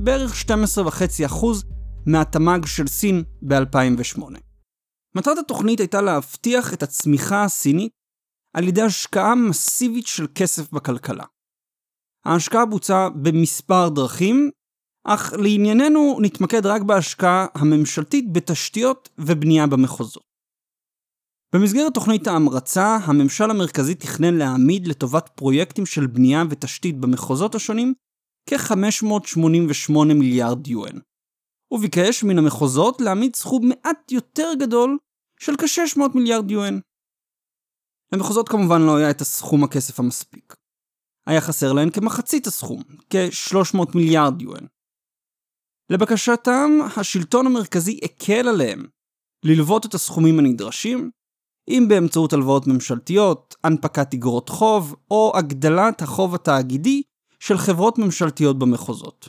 בערך 0.00 0.34
12.5% 0.42 1.46
מהתמ"ג 2.06 2.66
של 2.66 2.86
סין 2.86 3.22
ב-2008. 3.42 4.22
מטרת 5.16 5.38
התוכנית 5.38 5.80
הייתה 5.80 6.00
להבטיח 6.00 6.74
את 6.74 6.82
הצמיחה 6.82 7.44
הסינית 7.44 7.92
על 8.56 8.68
ידי 8.68 8.82
השקעה 8.82 9.34
מסיבית 9.34 10.06
של 10.06 10.26
כסף 10.34 10.72
בכלכלה. 10.72 11.24
ההשקעה 12.26 12.66
בוצעה 12.66 13.10
במספר 13.10 13.88
דרכים, 13.88 14.50
אך 15.04 15.32
לענייננו 15.32 16.18
נתמקד 16.20 16.66
רק 16.66 16.82
בהשקעה 16.82 17.46
הממשלתית 17.54 18.32
בתשתיות 18.32 19.08
ובנייה 19.18 19.66
במחוזות. 19.66 20.33
במסגרת 21.54 21.94
תוכנית 21.94 22.26
ההמרצה, 22.26 22.96
הממשל 23.04 23.50
המרכזי 23.50 23.94
תכנן 23.94 24.34
להעמיד 24.34 24.86
לטובת 24.86 25.28
פרויקטים 25.34 25.86
של 25.86 26.06
בנייה 26.06 26.42
ותשתית 26.50 27.00
במחוזות 27.00 27.54
השונים 27.54 27.94
כ-588 28.50 30.14
מיליארד 30.14 30.66
יואן. 30.66 30.98
הוא 31.72 31.80
ביקש 31.80 32.24
מן 32.24 32.38
המחוזות 32.38 33.00
להעמיד 33.00 33.36
סכום 33.36 33.68
מעט 33.68 34.12
יותר 34.12 34.48
גדול 34.60 34.98
של 35.40 35.52
כ-600 35.56 36.00
מיליארד 36.14 36.50
יואן. 36.50 36.78
למחוזות 38.12 38.48
כמובן 38.48 38.82
לא 38.82 38.96
היה 38.96 39.10
את 39.10 39.20
הסכום 39.20 39.64
הכסף 39.64 40.00
המספיק. 40.00 40.54
היה 41.26 41.40
חסר 41.40 41.72
להן 41.72 41.90
כמחצית 41.90 42.46
הסכום, 42.46 42.82
כ-300 43.10 43.78
מיליארד 43.94 44.42
יואן. 44.42 44.66
לבקשתם, 45.90 46.70
השלטון 46.96 47.46
המרכזי 47.46 47.98
הקל 48.04 48.48
עליהם 48.48 48.86
ללוות 49.44 49.86
את 49.86 49.94
הסכומים 49.94 50.38
הנדרשים, 50.38 51.10
אם 51.68 51.86
באמצעות 51.88 52.32
הלוואות 52.32 52.66
ממשלתיות, 52.66 53.54
הנפקת 53.64 54.14
אגרות 54.14 54.48
חוב, 54.48 54.96
או 55.10 55.32
הגדלת 55.34 56.02
החוב 56.02 56.34
התאגידי 56.34 57.02
של 57.40 57.58
חברות 57.58 57.98
ממשלתיות 57.98 58.58
במחוזות. 58.58 59.28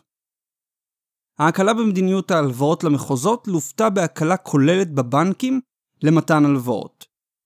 ההקלה 1.40 1.74
במדיניות 1.74 2.32
ההלוואות 2.32 2.84
למחוזות 2.84 3.48
לוותה 3.48 3.90
בהקלה 3.90 4.38
כוללת 4.38 4.94
בבנקים 4.94 5.62
למתן 6.04 6.46
הלוואות, 6.46 7.06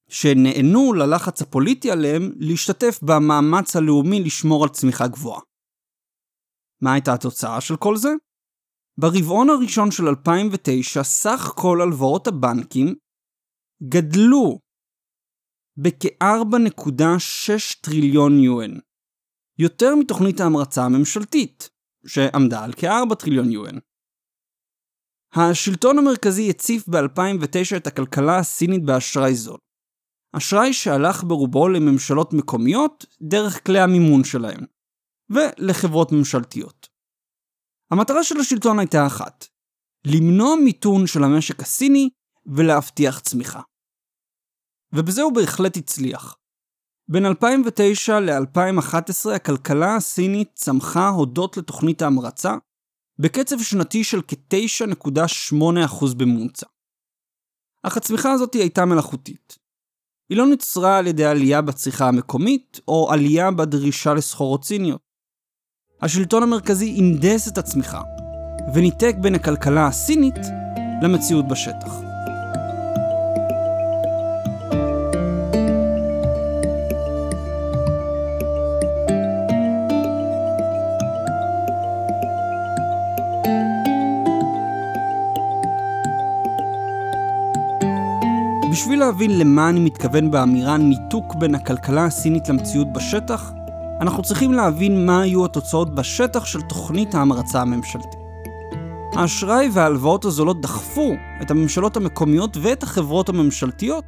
שנענו 0.09 0.93
ללחץ 0.93 1.41
הפוליטי 1.41 1.91
עליהם 1.91 2.31
להשתתף 2.35 2.99
במאמץ 3.01 3.75
הלאומי 3.75 4.23
לשמור 4.23 4.63
על 4.63 4.69
צמיחה 4.69 5.07
גבוהה. 5.07 5.41
מה 6.81 6.93
הייתה 6.93 7.13
התוצאה 7.13 7.61
של 7.61 7.75
כל 7.77 7.97
זה? 7.97 8.09
ברבעון 8.99 9.49
הראשון 9.49 9.91
של 9.91 10.07
2009 10.07 11.03
סך 11.03 11.53
כל 11.55 11.81
הלוואות 11.81 12.27
הבנקים 12.27 12.95
גדלו 13.83 14.59
בכ-4.6 15.81 17.81
טריליון 17.81 18.39
יואן. 18.39 18.71
יותר 19.59 19.95
מתוכנית 19.95 20.39
ההמרצה 20.39 20.85
הממשלתית, 20.85 21.69
שעמדה 22.07 22.63
על 22.63 22.73
כ-4 22.73 23.15
טריליון 23.15 23.51
יואן. 23.51 23.77
השלטון 25.33 25.97
המרכזי 25.97 26.49
הציף 26.49 26.89
ב-2009 26.89 27.77
את 27.77 27.87
הכלכלה 27.87 28.39
הסינית 28.39 28.85
באשראי 28.85 29.35
זול. 29.35 29.57
אשראי 30.37 30.73
שהלך 30.73 31.23
ברובו 31.23 31.69
לממשלות 31.69 32.33
מקומיות 32.33 33.05
דרך 33.21 33.65
כלי 33.65 33.79
המימון 33.79 34.23
שלהם, 34.23 34.65
ולחברות 35.29 36.11
ממשלתיות. 36.11 36.87
המטרה 37.91 38.23
של 38.23 38.39
השלטון 38.39 38.79
הייתה 38.79 39.07
אחת, 39.07 39.45
למנוע 40.05 40.55
מיתון 40.63 41.07
של 41.07 41.23
המשק 41.23 41.61
הסיני 41.61 42.09
ולהבטיח 42.45 43.19
צמיחה. 43.19 43.61
ובזה 44.93 45.21
הוא 45.21 45.33
בהחלט 45.33 45.77
הצליח. 45.77 46.35
בין 47.11 47.25
2009 47.25 48.19
ל-2011 48.19 49.29
הכלכלה 49.35 49.95
הסינית 49.95 50.49
צמחה 50.53 51.09
הודות 51.09 51.57
לתוכנית 51.57 52.01
ההמרצה, 52.01 52.55
בקצב 53.19 53.59
שנתי 53.59 54.03
של 54.03 54.21
כ-9.8% 54.27 56.15
בממוצע. 56.17 56.67
אך 57.83 57.97
הצמיחה 57.97 58.31
הזאת 58.31 58.53
הייתה 58.53 58.85
מלאכותית. 58.85 59.57
היא 60.29 60.37
לא 60.37 60.47
נוצרה 60.47 60.97
על 60.97 61.07
ידי 61.07 61.25
עלייה 61.25 61.61
בצריכה 61.61 62.07
המקומית, 62.07 62.79
או 62.87 63.11
עלייה 63.11 63.51
בדרישה 63.51 64.13
לסחורות 64.13 64.63
סיניות. 64.63 65.01
השלטון 66.01 66.43
המרכזי 66.43 66.95
הנדס 66.97 67.47
את 67.47 67.57
הצמיחה, 67.57 68.01
וניתק 68.73 69.15
בין 69.21 69.35
הכלכלה 69.35 69.87
הסינית 69.87 70.35
למציאות 71.03 71.47
בשטח. 71.47 72.08
בשביל 88.79 88.99
להבין 88.99 89.39
למה 89.39 89.69
אני 89.69 89.79
מתכוון 89.79 90.31
באמירה 90.31 90.77
ניתוק 90.77 91.35
בין 91.35 91.55
הכלכלה 91.55 92.05
הסינית 92.05 92.49
למציאות 92.49 92.87
בשטח, 92.93 93.51
אנחנו 94.01 94.23
צריכים 94.23 94.53
להבין 94.53 95.05
מה 95.05 95.21
היו 95.21 95.45
התוצאות 95.45 95.95
בשטח 95.95 96.45
של 96.45 96.61
תוכנית 96.61 97.15
ההמרצה 97.15 97.61
הממשלתית. 97.61 98.19
האשראי 99.15 99.69
וההלוואות 99.73 100.25
הזולות 100.25 100.61
דחפו 100.61 101.13
את 101.41 101.51
הממשלות 101.51 101.97
המקומיות 101.97 102.57
ואת 102.61 102.83
החברות 102.83 103.29
הממשלתיות 103.29 104.03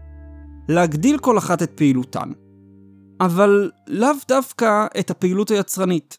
להגדיל 0.69 1.17
כל 1.17 1.37
אחת 1.37 1.63
את 1.63 1.71
פעילותן. 1.75 2.31
אבל 3.21 3.71
לאו 3.87 4.09
דווקא 4.27 4.85
את 4.99 5.09
הפעילות 5.11 5.51
היצרנית. 5.51 6.17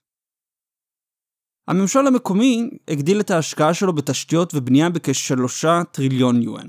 הממשל 1.68 2.06
המקומי 2.06 2.70
הגדיל 2.88 3.20
את 3.20 3.30
ההשקעה 3.30 3.74
שלו 3.74 3.92
בתשתיות 3.92 4.54
ובנייה 4.54 4.90
בכשלושה 4.90 5.82
טריליון 5.92 6.42
יואן. 6.42 6.66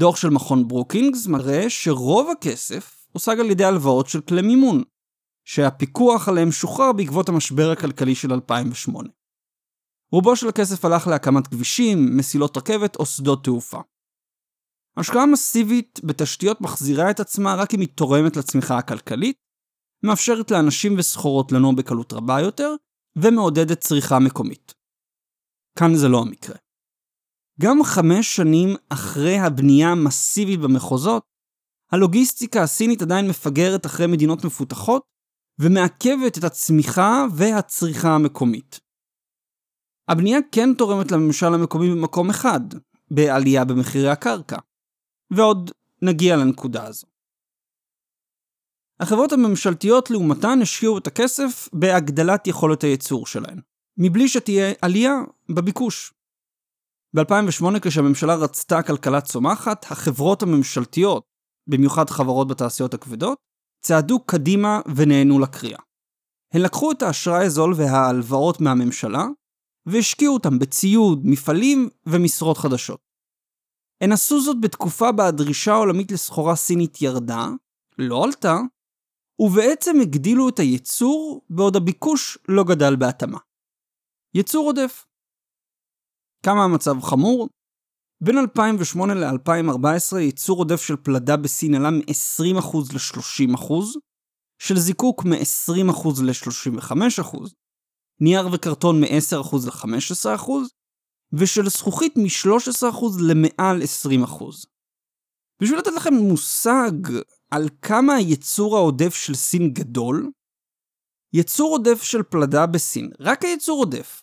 דוח 0.00 0.16
של 0.16 0.30
מכון 0.30 0.68
ברוקינגס 0.68 1.26
מראה 1.26 1.70
שרוב 1.70 2.30
הכסף 2.30 3.06
הושג 3.12 3.40
על 3.40 3.50
ידי 3.50 3.64
הלוואות 3.64 4.06
של 4.06 4.20
כלי 4.20 4.42
מימון, 4.42 4.82
שהפיקוח 5.44 6.28
עליהם 6.28 6.52
שוחרר 6.52 6.92
בעקבות 6.92 7.28
המשבר 7.28 7.70
הכלכלי 7.70 8.14
של 8.14 8.32
2008. 8.32 9.08
רובו 10.12 10.36
של 10.36 10.48
הכסף 10.48 10.84
הלך 10.84 11.06
להקמת 11.06 11.46
כבישים, 11.46 12.16
מסילות 12.16 12.56
רכבת 12.56 12.96
או 12.96 13.06
שדות 13.06 13.44
תעופה. 13.44 13.80
השקעה 14.96 15.26
מסיבית 15.26 16.00
בתשתיות 16.04 16.60
מחזירה 16.60 17.10
את 17.10 17.20
עצמה 17.20 17.54
רק 17.54 17.74
אם 17.74 17.80
היא 17.80 17.88
תורמת 17.94 18.36
לצמיחה 18.36 18.78
הכלכלית, 18.78 19.36
מאפשרת 20.04 20.50
לאנשים 20.50 20.98
וסחורות 20.98 21.52
לנוע 21.52 21.72
בקלות 21.76 22.12
רבה 22.12 22.40
יותר, 22.40 22.74
ומעודדת 23.16 23.80
צריכה 23.80 24.18
מקומית. 24.18 24.74
כאן 25.78 25.94
זה 25.94 26.08
לא 26.08 26.22
המקרה. 26.22 26.56
גם 27.60 27.84
חמש 27.84 28.36
שנים 28.36 28.68
אחרי 28.88 29.38
הבנייה 29.38 29.88
המסיבית 29.88 30.60
במחוזות, 30.60 31.22
הלוגיסטיקה 31.92 32.62
הסינית 32.62 33.02
עדיין 33.02 33.28
מפגרת 33.28 33.86
אחרי 33.86 34.06
מדינות 34.06 34.44
מפותחות, 34.44 35.02
ומעכבת 35.60 36.38
את 36.38 36.44
הצמיחה 36.44 37.24
והצריכה 37.34 38.08
המקומית. 38.08 38.80
הבנייה 40.08 40.38
כן 40.52 40.74
תורמת 40.74 41.12
לממשל 41.12 41.54
המקומי 41.54 41.90
במקום 41.90 42.30
אחד, 42.30 42.60
בעלייה 43.10 43.64
במחירי 43.64 44.08
הקרקע. 44.08 44.58
ועוד 45.30 45.70
נגיע 46.02 46.36
לנקודה 46.36 46.86
הזו. 46.86 47.06
החברות 49.00 49.32
הממשלתיות 49.32 50.10
לעומתן 50.10 50.58
השקיעו 50.62 50.98
את 50.98 51.06
הכסף 51.06 51.68
בהגדלת 51.72 52.46
יכולת 52.46 52.82
הייצור 52.82 53.26
שלהן, 53.26 53.60
מבלי 53.98 54.28
שתהיה 54.28 54.72
עלייה 54.82 55.12
בביקוש. 55.48 56.19
ב-2008 57.16 57.80
כשהממשלה 57.82 58.34
רצתה 58.34 58.82
כלכלה 58.82 59.20
צומחת, 59.20 59.86
החברות 59.90 60.42
הממשלתיות, 60.42 61.22
במיוחד 61.66 62.10
חברות 62.10 62.48
בתעשיות 62.48 62.94
הכבדות, 62.94 63.38
צעדו 63.84 64.20
קדימה 64.20 64.80
ונהנו 64.96 65.38
לקריאה. 65.38 65.80
הן 66.54 66.60
לקחו 66.62 66.92
את 66.92 67.02
האשראי 67.02 67.46
הזול 67.46 67.74
וההלוואות 67.76 68.60
מהממשלה, 68.60 69.24
והשקיעו 69.86 70.34
אותם 70.34 70.58
בציוד, 70.58 71.20
מפעלים 71.24 71.88
ומשרות 72.06 72.58
חדשות. 72.58 73.00
הן 74.00 74.12
עשו 74.12 74.40
זאת 74.40 74.60
בתקופה 74.60 75.12
בה 75.12 75.26
הדרישה 75.26 75.72
העולמית 75.72 76.12
לסחורה 76.12 76.56
סינית 76.56 77.02
ירדה, 77.02 77.48
לא 77.98 78.24
עלתה, 78.24 78.56
ובעצם 79.40 80.00
הגדילו 80.02 80.48
את 80.48 80.58
הייצור 80.58 81.42
בעוד 81.50 81.76
הביקוש 81.76 82.38
לא 82.48 82.64
גדל 82.64 82.96
בהתאמה. 82.96 83.38
ייצור 84.34 84.66
עודף. 84.66 85.06
כמה 86.44 86.64
המצב 86.64 87.00
חמור? 87.02 87.48
בין 88.24 88.38
2008 88.38 89.14
ל-2014 89.14 90.18
ייצור 90.18 90.58
עודף 90.58 90.82
של 90.82 90.96
פלדה 90.96 91.36
בסין 91.36 91.74
עלה 91.74 91.90
מ-20% 91.90 92.76
ל-30%, 92.94 93.72
של 94.62 94.78
זיקוק 94.78 95.24
מ-20% 95.24 96.08
ל-35%, 96.22 97.38
נייר 98.20 98.48
וקרטון 98.52 99.00
מ-10% 99.00 99.56
ל-15%, 99.66 100.50
ושל 101.32 101.68
זכוכית 101.68 102.16
מ-13% 102.16 103.04
למעל 103.28 103.82
20%. 103.82 104.44
בשביל 105.62 105.78
לתת 105.78 105.92
לכם 105.96 106.14
מושג 106.14 106.92
על 107.50 107.68
כמה 107.82 108.14
הייצור 108.14 108.76
העודף 108.76 109.14
של 109.14 109.34
סין 109.34 109.72
גדול, 109.72 110.30
יצור 111.32 111.70
עודף 111.72 112.02
של 112.02 112.22
פלדה 112.22 112.66
בסין, 112.66 113.10
רק 113.20 113.44
היצור 113.44 113.78
עודף, 113.78 114.22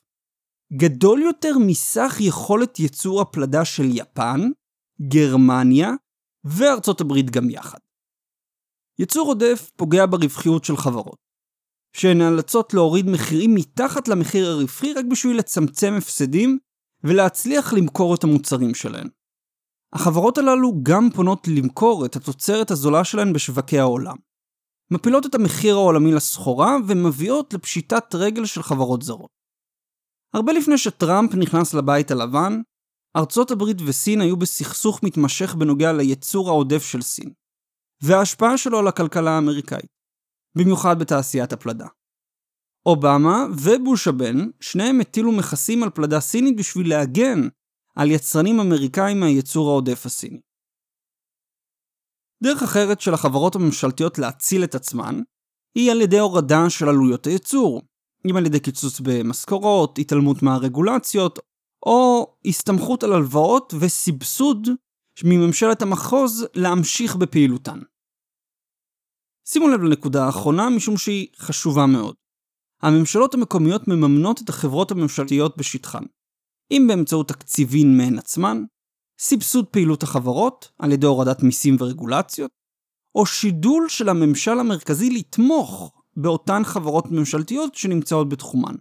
גדול 0.74 1.21
יותר 1.21 1.57
מסך 1.67 2.17
יכולת 2.19 2.79
ייצור 2.79 3.21
הפלדה 3.21 3.65
של 3.65 3.83
יפן, 3.91 4.41
גרמניה 5.01 5.91
וארצות 6.43 7.01
הברית 7.01 7.29
גם 7.29 7.50
יחד. 7.50 7.77
ייצור 9.00 9.27
עודף 9.27 9.71
פוגע 9.75 10.05
ברווחיות 10.05 10.65
של 10.65 10.77
חברות, 10.77 11.17
שנאלצות 11.93 12.74
להוריד 12.74 13.05
מחירים 13.05 13.55
מתחת 13.55 14.07
למחיר 14.07 14.47
הרווחי 14.47 14.93
רק 14.93 15.05
בשביל 15.12 15.38
לצמצם 15.38 15.93
הפסדים 15.97 16.59
ולהצליח 17.03 17.74
למכור 17.74 18.15
את 18.15 18.24
המוצרים 18.24 18.75
שלהן. 18.75 19.07
החברות 19.93 20.38
הללו 20.38 20.74
גם 20.83 21.09
פונות 21.15 21.47
למכור 21.47 22.05
את 22.05 22.15
התוצרת 22.15 22.71
הזולה 22.71 23.03
שלהן 23.03 23.33
בשווקי 23.33 23.79
העולם. 23.79 24.15
מפילות 24.91 25.25
את 25.25 25.36
המחיר 25.36 25.75
העולמי 25.75 26.12
לסחורה 26.12 26.77
ומביאות 26.88 27.53
לפשיטת 27.53 28.15
רגל 28.15 28.45
של 28.45 28.63
חברות 28.63 29.01
זרות. 29.01 29.37
הרבה 30.34 30.53
לפני 30.53 30.77
שטראמפ 30.77 31.36
נכנס 31.36 31.74
לבית 31.74 32.12
הלבן, 32.12 32.62
ארצות 33.17 33.51
הברית 33.51 33.77
וסין 33.88 34.22
היו 34.22 34.38
בסכסוך 34.38 35.03
מתמשך 35.03 35.55
בנוגע 35.55 35.93
ליצור 35.93 36.50
העודף 36.50 36.84
של 36.84 37.01
סין, 37.01 37.34
וההשפעה 38.03 38.57
שלו 38.57 38.79
על 38.79 38.88
הכלכלה 38.88 39.31
האמריקאית, 39.31 39.89
במיוחד 40.57 41.00
בתעשיית 41.00 41.53
הפלדה. 41.53 41.88
אובמה 42.86 43.46
ובוש 43.63 44.07
הבן, 44.07 44.36
שניהם 44.60 45.01
הטילו 45.01 45.31
מכסים 45.31 45.84
על 45.84 45.89
פלדה 45.89 46.19
סינית 46.19 46.57
בשביל 46.57 46.89
להגן 46.89 47.48
על 47.96 48.12
יצרנים 48.12 48.60
אמריקאים 48.60 49.19
מהייצור 49.19 49.69
העודף 49.69 50.05
הסיני. 50.05 50.41
דרך 52.43 52.63
אחרת 52.63 53.01
של 53.01 53.13
החברות 53.13 53.55
הממשלתיות 53.55 54.17
להציל 54.17 54.63
את 54.63 54.75
עצמן, 54.75 55.22
היא 55.75 55.91
על 55.91 56.01
ידי 56.01 56.19
הורדה 56.19 56.69
של 56.69 56.89
עלויות 56.89 57.27
הייצור, 57.27 57.81
אם 58.25 58.38
על 58.38 58.45
ידי 58.45 58.59
קיצוץ 58.59 59.00
במשכורות, 59.00 60.00
התעלמות 60.00 60.43
מהרגולציות, 60.43 61.39
או 61.86 62.33
הסתמכות 62.45 63.03
על 63.03 63.13
הלוואות 63.13 63.74
וסבסוד 63.79 64.67
מממשלת 65.24 65.81
המחוז 65.81 66.45
להמשיך 66.53 67.15
בפעילותן. 67.15 67.79
שימו 69.47 69.67
לב 69.67 69.81
לנקודה 69.81 70.25
האחרונה 70.25 70.69
משום 70.69 70.97
שהיא 70.97 71.27
חשובה 71.38 71.86
מאוד. 71.86 72.15
הממשלות 72.81 73.33
המקומיות 73.33 73.88
מממנות 73.88 74.41
את 74.41 74.50
החברות 74.50 74.91
הממשלתיות 74.91 75.57
בשטחן. 75.57 76.03
אם 76.71 76.86
באמצעות 76.88 77.27
תקציבים 77.27 77.97
מהן 77.97 78.17
עצמן, 78.17 78.63
סבסוד 79.19 79.65
פעילות 79.65 80.03
החברות 80.03 80.71
על 80.79 80.91
ידי 80.91 81.05
הורדת 81.05 81.43
מיסים 81.43 81.75
ורגולציות, 81.79 82.51
או 83.15 83.25
שידול 83.25 83.89
של 83.89 84.09
הממשל 84.09 84.59
המרכזי 84.59 85.09
לתמוך 85.09 85.97
באותן 86.21 86.63
חברות 86.63 87.05
ממשלתיות 87.12 87.75
שנמצאות 87.75 88.29
בתחומן. 88.29 88.75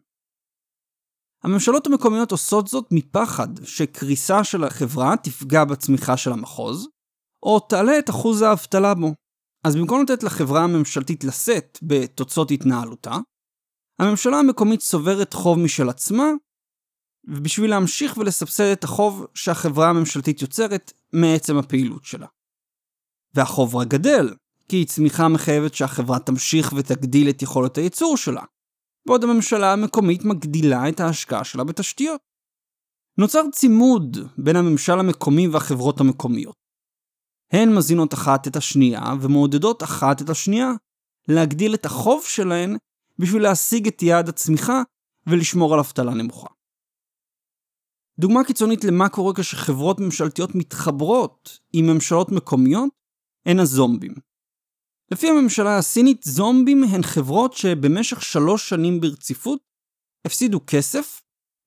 הממשלות 1.44 1.86
המקומיות 1.86 2.32
עושות 2.32 2.66
זאת 2.66 2.86
מפחד 2.90 3.48
שקריסה 3.64 4.44
של 4.44 4.64
החברה 4.64 5.16
תפגע 5.22 5.64
בצמיחה 5.64 6.16
של 6.16 6.32
המחוז, 6.32 6.88
או 7.42 7.60
תעלה 7.60 7.98
את 7.98 8.10
אחוז 8.10 8.42
האבטלה 8.42 8.94
בו. 8.94 9.14
אז 9.66 9.76
במקום 9.76 10.02
לתת 10.02 10.22
לחברה 10.22 10.64
הממשלתית 10.64 11.24
לשאת 11.24 11.78
בתוצאות 11.82 12.50
התנהלותה, 12.50 13.16
הממשלה 13.98 14.36
המקומית 14.36 14.80
צוברת 14.80 15.32
חוב 15.32 15.58
משל 15.58 15.88
עצמה, 15.88 16.26
ובשביל 17.28 17.70
להמשיך 17.70 18.16
ולסבסד 18.16 18.64
את 18.72 18.84
החוב 18.84 19.26
שהחברה 19.34 19.90
הממשלתית 19.90 20.42
יוצרת 20.42 20.92
מעצם 21.12 21.56
הפעילות 21.56 22.04
שלה. 22.04 22.26
והחוב 23.34 23.76
רק 23.76 23.88
גדל, 23.88 24.34
כי 24.68 24.84
צמיחה 24.84 25.28
מחייבת 25.28 25.74
שהחברה 25.74 26.18
תמשיך 26.18 26.72
ותגדיל 26.76 27.30
את 27.30 27.42
יכולת 27.42 27.78
הייצור 27.78 28.16
שלה, 28.16 28.42
בעוד 29.06 29.24
הממשלה 29.24 29.72
המקומית 29.72 30.24
מגדילה 30.24 30.88
את 30.88 31.00
ההשקעה 31.00 31.44
שלה 31.44 31.64
בתשתיות. 31.64 32.20
נוצר 33.18 33.42
צימוד 33.52 34.16
בין 34.38 34.56
הממשל 34.56 34.98
המקומי 34.98 35.48
והחברות 35.48 36.00
המקומיות. 36.00 36.54
הן 37.52 37.74
מזינות 37.74 38.14
אחת 38.14 38.48
את 38.48 38.56
השנייה 38.56 39.02
ומעודדות 39.20 39.82
אחת 39.82 40.22
את 40.22 40.30
השנייה 40.30 40.70
להגדיל 41.28 41.74
את 41.74 41.86
החוב 41.86 42.24
שלהן 42.24 42.76
בשביל 43.18 43.42
להשיג 43.42 43.86
את 43.86 44.02
יעד 44.02 44.28
הצמיחה 44.28 44.82
ולשמור 45.26 45.74
על 45.74 45.80
אבטלה 45.80 46.14
נמוכה. 46.14 46.48
דוגמה 48.18 48.44
קיצונית 48.44 48.84
למה 48.84 49.08
קורה 49.08 49.34
כשחברות 49.34 50.00
ממשלתיות 50.00 50.54
מתחברות 50.54 51.58
עם 51.72 51.86
ממשלות 51.86 52.32
מקומיות 52.32 52.90
הן 53.46 53.58
הזומבים. 53.58 54.25
לפי 55.12 55.28
הממשלה 55.28 55.78
הסינית, 55.78 56.22
זומבים 56.22 56.84
הן 56.84 57.02
חברות 57.02 57.52
שבמשך 57.52 58.22
שלוש 58.22 58.68
שנים 58.68 59.00
ברציפות 59.00 59.60
הפסידו 60.26 60.60
כסף, 60.66 61.22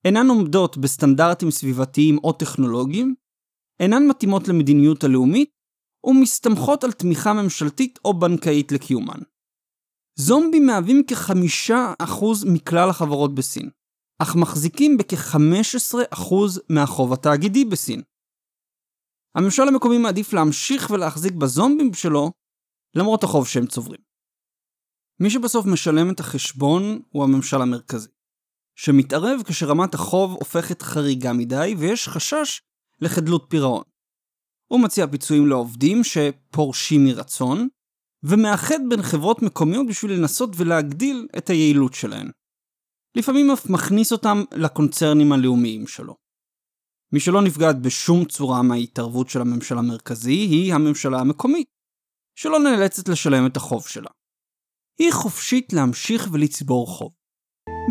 אינן 0.05 0.27
עומדות 0.27 0.77
בסטנדרטים 0.77 1.51
סביבתיים 1.51 2.17
או 2.23 2.33
טכנולוגיים, 2.33 3.15
אינן 3.79 4.07
מתאימות 4.07 4.47
למדיניות 4.47 5.03
הלאומית, 5.03 5.49
ומסתמכות 6.03 6.83
על 6.83 6.91
תמיכה 6.91 7.33
ממשלתית 7.33 7.99
או 8.05 8.19
בנקאית 8.19 8.71
לקיומן. 8.71 9.19
זומבים 10.15 10.65
מהווים 10.65 11.03
כ-5% 11.07 12.25
מכלל 12.53 12.89
החברות 12.89 13.35
בסין, 13.35 13.69
אך 14.21 14.35
מחזיקים 14.35 14.97
בכ-15% 14.97 16.33
מהחוב 16.69 17.13
התאגידי 17.13 17.65
בסין. 17.65 18.01
הממשל 19.35 19.63
המקומי 19.67 19.97
מעדיף 19.97 20.33
להמשיך 20.33 20.89
ולהחזיק 20.89 21.33
בזומבים 21.33 21.93
שלו 21.93 22.31
למרות 22.95 23.23
החוב 23.23 23.47
שהם 23.47 23.65
צוברים. 23.67 23.99
מי 25.19 25.29
שבסוף 25.29 25.65
משלם 25.65 26.11
את 26.11 26.19
החשבון 26.19 27.01
הוא 27.09 27.23
הממשל 27.23 27.61
המרכזי, 27.61 28.09
שמתערב 28.75 29.41
כשרמת 29.45 29.93
החוב 29.93 30.31
הופכת 30.31 30.81
חריגה 30.81 31.33
מדי 31.33 31.75
ויש 31.77 32.07
חשש 32.07 32.61
לחדלות 33.01 33.45
פירעון. 33.49 33.83
הוא 34.71 34.79
מציע 34.79 35.07
פיצויים 35.07 35.47
לעובדים 35.47 36.03
שפורשים 36.03 37.05
מרצון, 37.05 37.67
ומאחד 38.23 38.79
בין 38.89 39.01
חברות 39.01 39.41
מקומיות 39.41 39.87
בשביל 39.87 40.11
לנסות 40.11 40.49
ולהגדיל 40.55 41.27
את 41.37 41.49
היעילות 41.49 41.93
שלהן. 41.93 42.31
לפעמים 43.15 43.51
אף 43.51 43.69
מכניס 43.69 44.11
אותם 44.11 44.43
לקונצרנים 44.55 45.31
הלאומיים 45.31 45.87
שלו. 45.87 46.15
מי 47.13 47.19
שלא 47.19 47.41
נפגעת 47.41 47.81
בשום 47.81 48.25
צורה 48.25 48.61
מההתערבות 48.61 49.29
של 49.29 49.41
הממשל 49.41 49.77
המרכזי 49.77 50.31
היא 50.31 50.73
הממשלה 50.73 51.19
המקומית, 51.19 51.67
שלא 52.41 52.59
נאלצת 52.59 53.09
לשלם 53.09 53.45
את 53.45 53.57
החוב 53.57 53.87
שלה. 53.87 54.09
היא 54.99 55.11
חופשית 55.11 55.73
להמשיך 55.73 56.29
ולצבור 56.31 56.87
חוב, 56.87 57.11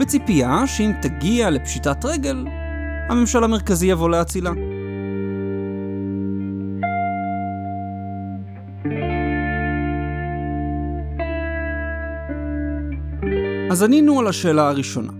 בציפייה 0.00 0.66
שאם 0.66 0.92
תגיע 1.02 1.50
לפשיטת 1.50 2.04
רגל, 2.04 2.44
הממשל 3.10 3.44
המרכזי 3.44 3.86
יבוא 3.86 4.10
להצילה. 4.10 4.50
אז 13.70 13.82
ענינו 13.82 14.20
על 14.20 14.26
השאלה 14.26 14.68
הראשונה. 14.68 15.12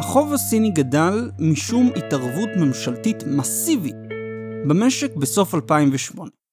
החוב 0.00 0.32
הסיני 0.32 0.70
גדל 0.70 1.30
משום 1.38 1.90
התערבות 1.96 2.48
ממשלתית 2.56 3.22
מסיבית 3.26 3.96
במשק 4.68 5.16
בסוף 5.16 5.54
2008. 5.54 6.45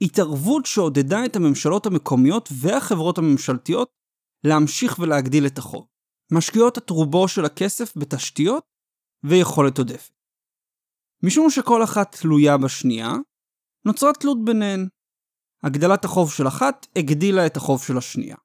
התערבות 0.00 0.66
שעודדה 0.66 1.24
את 1.24 1.36
הממשלות 1.36 1.86
המקומיות 1.86 2.48
והחברות 2.60 3.18
הממשלתיות 3.18 3.88
להמשיך 4.46 4.98
ולהגדיל 4.98 5.46
את 5.46 5.58
החוב. 5.58 5.86
משקיעות 6.32 6.78
את 6.78 6.90
רובו 6.90 7.28
של 7.28 7.44
הכסף 7.44 7.96
בתשתיות 7.96 8.64
ויכולת 9.24 9.78
עודפת. 9.78 10.12
משום 11.22 11.50
שכל 11.50 11.84
אחת 11.84 12.16
תלויה 12.20 12.58
בשנייה, 12.58 13.12
נוצרה 13.86 14.12
תלות 14.12 14.44
ביניהן. 14.44 14.88
הגדלת 15.62 16.04
החוב 16.04 16.32
של 16.32 16.48
אחת 16.48 16.86
הגדילה 16.96 17.46
את 17.46 17.56
החוב 17.56 17.82
של 17.82 17.98
השנייה. 17.98 18.36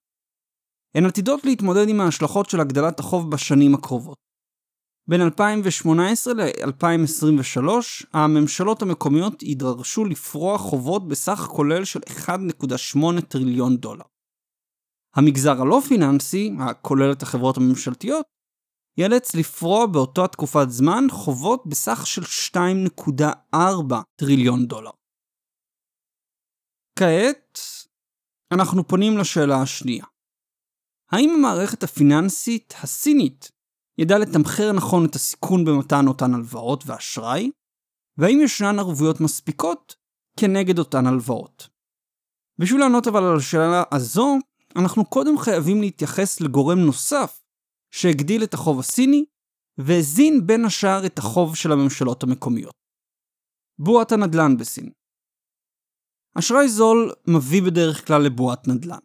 הן 0.96 1.06
עתידות 1.06 1.46
להתמודד 1.46 1.90
עם 1.90 2.02
ההשלכות 2.02 2.50
של 2.50 2.60
הגדלת 2.60 3.00
החוב 3.00 3.32
בשנים 3.32 3.76
הקרובות. 3.76 4.18
בין 5.10 5.22
2018 5.22 6.34
ל-2023, 6.34 7.64
הממשלות 8.14 8.82
המקומיות 8.82 9.44
יידרשו 9.44 10.06
לפרוע 10.06 10.58
חובות 10.58 11.08
בסך 11.08 11.48
כולל 11.52 11.86
של 11.86 12.00
1.8 12.00 13.22
טריליון 13.30 13.78
דולר. 13.78 14.06
המגזר 15.16 15.62
הלא 15.62 15.82
פיננסי, 15.88 16.52
הכולל 16.60 17.12
את 17.12 17.22
החברות 17.22 17.58
הממשלתיות, 17.58 18.26
ייאלץ 18.98 19.36
לפרוע 19.36 19.86
באותה 19.86 20.28
תקופת 20.28 20.70
זמן 20.70 21.04
חובות 21.12 21.64
בסך 21.68 22.08
של 22.08 22.22
2.4 22.56 23.58
טריליון 24.16 24.66
דולר. 24.66 24.92
כעת, 27.00 27.60
אנחנו 28.54 28.88
פונים 28.88 29.18
לשאלה 29.18 29.62
השנייה. 29.62 30.06
האם 31.12 31.30
המערכת 31.30 31.84
הפיננסית 31.84 32.74
הסינית 32.84 33.59
ידע 34.02 34.18
לתמחר 34.18 34.72
נכון 34.72 35.06
את 35.06 35.16
הסיכון 35.16 35.66
במתן 35.66 36.08
אותן 36.08 36.34
הלוואות 36.34 36.84
ואשראי, 36.86 37.52
והאם 38.18 38.40
ישנן 38.44 38.80
ערבויות 38.80 39.22
מספיקות 39.22 39.96
כנגד 40.40 40.80
אותן 40.80 41.08
הלוואות. 41.08 41.68
בשביל 42.60 42.80
לענות 42.80 43.08
אבל 43.08 43.24
על 43.24 43.38
השאלה 43.38 43.84
הזו, 43.92 44.38
אנחנו 44.76 45.06
קודם 45.06 45.38
חייבים 45.38 45.82
להתייחס 45.82 46.42
לגורם 46.42 46.80
נוסף 46.80 47.42
שהגדיל 47.92 48.44
את 48.44 48.54
החוב 48.54 48.80
הסיני 48.80 49.26
והזין 49.78 50.48
בין 50.48 50.66
השאר 50.66 51.06
את 51.06 51.20
החוב 51.20 51.56
של 51.56 51.72
הממשלות 51.72 52.24
המקומיות. 52.24 52.76
בועת 53.80 54.12
הנדל"ן 54.12 54.58
בסין 54.58 54.90
אשראי 56.40 56.70
זול 56.70 57.12
מביא 57.28 57.62
בדרך 57.62 58.08
כלל 58.08 58.22
לבועת 58.22 58.68
נדל"ן. 58.68 59.00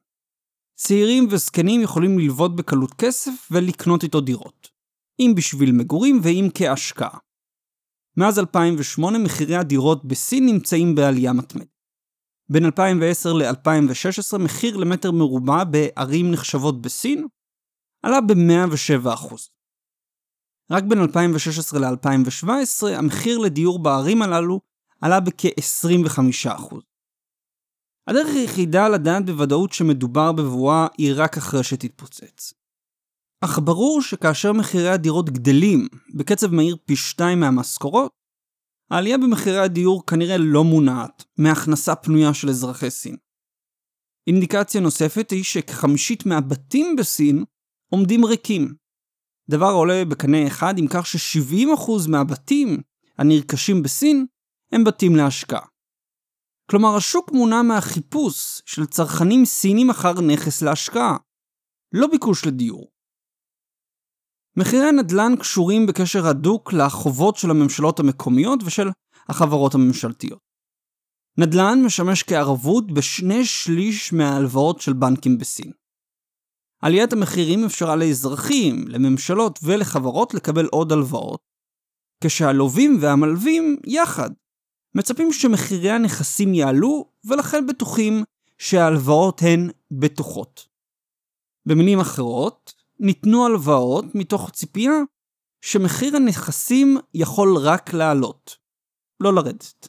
צעירים 0.77 1.29
וזקנים 1.31 1.81
יכולים 1.81 2.19
ללוות 2.19 2.57
בקלות 2.57 2.95
כסף 2.95 3.49
ולקנות 3.51 4.03
איתו 4.03 4.21
דירות, 4.21 4.74
אם 5.21 5.33
בשביל 5.37 5.73
מגורים 5.73 6.21
ואם 6.23 6.49
כהשקעה. 6.55 7.19
מאז 8.17 8.39
2008 8.39 9.19
מחירי 9.19 9.57
הדירות 9.57 10.05
בסין 10.05 10.47
נמצאים 10.47 10.95
בעלייה 10.95 11.33
מתמדת. 11.33 11.75
בין 12.49 12.65
2010 12.65 13.33
ל-2016 13.33 14.39
מחיר 14.39 14.77
למטר 14.77 15.13
מרובע 15.13 15.65
בערים 15.65 16.31
נחשבות 16.31 16.83
בסין 16.83 17.27
עלה 18.03 18.21
ב-107%. 18.21 19.35
רק 20.71 20.85
בין 20.85 20.99
2016 20.99 21.81
ל-2017 21.81 22.99
המחיר 22.99 23.39
לדיור 23.39 23.79
בערים 23.79 24.23
הללו 24.23 24.61
עלה 25.01 25.21
בכ-25%. 25.21 26.75
הדרך 28.07 28.29
היחידה 28.35 28.89
לדעת 28.89 29.27
בוודאות 29.27 29.73
שמדובר 29.73 30.33
בבואה 30.33 30.87
היא 30.99 31.13
רק 31.17 31.37
אחרי 31.37 31.63
שתתפוצץ. 31.63 32.55
אך 33.45 33.59
ברור 33.65 34.03
שכאשר 34.03 34.53
מחירי 34.53 34.89
הדירות 34.89 35.31
גדלים 35.31 35.89
בקצב 36.15 36.55
מהיר 36.55 36.77
פי 36.85 36.97
שתיים 36.97 37.41
מהמשכורות, 37.41 38.11
העלייה 38.91 39.19
במחירי 39.19 39.59
הדיור 39.59 40.07
כנראה 40.07 40.37
לא 40.39 40.65
מונעת 40.65 41.25
מהכנסה 41.39 41.95
פנויה 41.95 42.35
של 42.35 42.49
אזרחי 42.49 42.91
סין. 42.91 43.17
אינדיקציה 44.27 44.81
נוספת 44.81 45.31
היא 45.31 45.45
שכחמישית 45.45 46.27
מהבתים 46.27 46.97
בסין 46.99 47.45
עומדים 47.93 48.25
ריקים. 48.25 48.75
דבר 49.51 49.71
עולה 49.71 50.03
בקנה 50.05 50.47
אחד 50.47 50.79
עם 50.79 50.87
כך 50.91 51.07
ש-70% 51.07 52.11
מהבתים 52.11 52.81
הנרכשים 53.19 53.83
בסין 53.83 54.27
הם 54.73 54.85
בתים 54.85 55.17
להשקעה. 55.17 55.67
כלומר, 56.71 56.97
השוק 56.97 57.33
מונע 57.33 57.63
מהחיפוש 57.63 58.63
של 58.67 58.87
צרכנים 58.87 59.45
סינים 59.45 59.91
אחר 59.91 60.21
נכס 60.21 60.63
להשקעה, 60.63 61.17
לא 61.95 62.07
ביקוש 62.07 62.47
לדיור. 62.47 62.94
מחירי 64.57 64.89
הנדל"ן 64.89 65.33
קשורים 65.41 65.87
בקשר 65.87 66.27
הדוק 66.27 66.73
לחובות 66.73 67.37
של 67.37 67.51
הממשלות 67.51 68.01
המקומיות 68.01 68.61
ושל 68.65 68.89
החברות 69.29 69.75
הממשלתיות. 69.75 70.39
נדל"ן 71.39 71.79
משמש 71.87 72.23
כערבות 72.23 72.93
בשני 72.93 73.45
שליש 73.45 74.13
מההלוואות 74.13 74.81
של 74.81 74.93
בנקים 74.93 75.39
בסין. 75.39 75.73
עליית 76.83 77.13
המחירים 77.13 77.65
אפשרה 77.65 77.97
לאזרחים, 77.97 78.89
לממשלות 78.89 79.59
ולחברות 79.63 80.35
לקבל 80.35 80.67
עוד 80.67 80.93
הלוואות, 80.93 81.41
כשהלווים 82.25 82.99
והמלווים 83.01 83.77
יחד 83.87 84.31
מצפים 84.95 85.33
שמחירי 85.33 85.91
הנכסים 85.91 86.55
יעלו 86.55 87.11
ולכן 87.25 87.67
בטוחים 87.67 88.25
שההלוואות 88.59 89.41
הן 89.43 89.71
בטוחות. 89.91 90.67
במילים 91.67 92.01
אחרות, 92.01 92.84
ניתנו 93.01 93.47
הלוואות 93.47 94.05
מתוך 94.15 94.51
ציפייה 94.51 94.93
שמחיר 95.65 96.17
הנכסים 96.17 96.97
יכול 97.15 97.59
רק 97.59 97.95
לעלות, 97.95 98.57
לא 99.21 99.35
לרדת. 99.35 99.89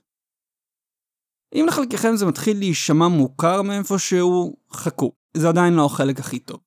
אם 1.55 1.65
לחלקכם 1.67 2.15
זה 2.15 2.25
מתחיל 2.25 2.57
להישמע 2.57 3.07
מוכר 3.07 3.61
מאיפשהו, 3.61 4.55
חכו, 4.71 5.11
זה 5.37 5.49
עדיין 5.49 5.73
לא 5.73 5.85
החלק 5.85 6.19
הכי 6.19 6.39
טוב. 6.39 6.59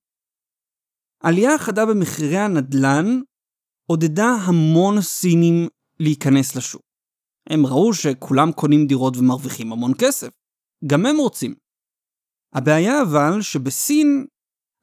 עלייה 1.23 1.55
החדה 1.55 1.87
במחירי 1.87 2.39
הנדל"ן 2.39 3.21
עודדה 3.91 4.29
המון 4.47 5.01
סינים 5.01 5.69
להיכנס 6.01 6.57
לשוק. 6.57 6.83
הם 7.51 7.67
ראו 7.67 7.95
שכולם 7.95 8.53
קונים 8.53 8.87
דירות 8.87 9.17
ומרוויחים 9.17 9.73
המון 9.73 9.93
כסף. 9.99 10.29
גם 10.87 11.07
הם 11.07 11.17
רוצים. 11.17 11.55
הבעיה 12.55 13.03
אבל 13.03 13.43
שבסין 13.43 14.27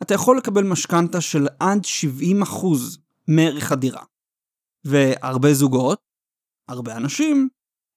אתה 0.03 0.13
יכול 0.13 0.37
לקבל 0.37 0.63
משכנתה 0.63 1.21
של 1.21 1.47
עד 1.59 1.81
70% 2.43 2.47
מערך 3.27 3.71
הדירה. 3.71 4.03
והרבה 4.85 5.53
זוגות, 5.53 5.99
הרבה 6.69 6.97
אנשים, 6.97 7.49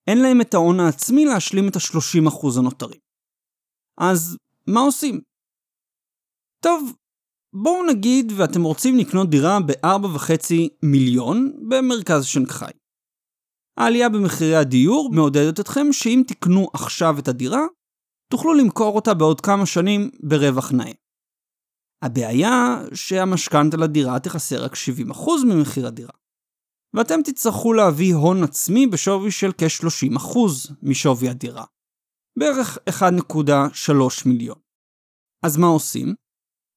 אין 0.06 0.22
להם 0.22 0.40
את 0.40 0.54
ההון 0.54 0.80
העצמי 0.80 1.24
להשלים 1.24 1.68
את 1.68 1.76
ה-30% 1.76 2.58
הנותרים. 2.58 3.00
אז 4.00 4.36
מה 4.66 4.80
עושים? 4.80 5.20
טוב, 6.62 6.92
בואו 7.62 7.86
נגיד 7.86 8.32
ואתם 8.36 8.62
רוצים 8.62 8.98
לקנות 8.98 9.30
דירה 9.30 9.58
ב-4.5 9.66 10.54
מיליון 10.82 11.52
במרכז 11.68 12.24
שנגחאי. 12.24 12.72
העלייה 13.78 14.08
במחירי 14.08 14.56
הדיור 14.56 15.10
מעודדת 15.12 15.60
אתכם 15.60 15.92
שאם 15.92 16.22
תקנו 16.26 16.68
עכשיו 16.74 17.18
את 17.18 17.28
הדירה, 17.28 17.62
תוכלו 18.30 18.54
למכור 18.54 18.96
אותה 18.96 19.14
בעוד 19.14 19.40
כמה 19.40 19.66
שנים 19.66 20.10
ברווח 20.22 20.72
נאה. 20.72 20.92
הבעיה 22.02 22.82
שהמשכנתה 22.94 23.76
לדירה 23.76 24.20
תכסה 24.20 24.56
רק 24.56 24.72
70% 24.74 24.76
ממחיר 25.46 25.86
הדירה. 25.86 26.12
ואתם 26.94 27.22
תצטרכו 27.24 27.72
להביא 27.72 28.14
הון 28.14 28.42
עצמי 28.42 28.86
בשווי 28.86 29.30
של 29.30 29.52
כ-30% 29.58 30.38
משווי 30.82 31.28
הדירה. 31.28 31.64
בערך 32.38 32.78
1.3 32.90 33.92
מיליון. 34.26 34.58
אז 35.42 35.56
מה 35.56 35.66
עושים? 35.66 36.14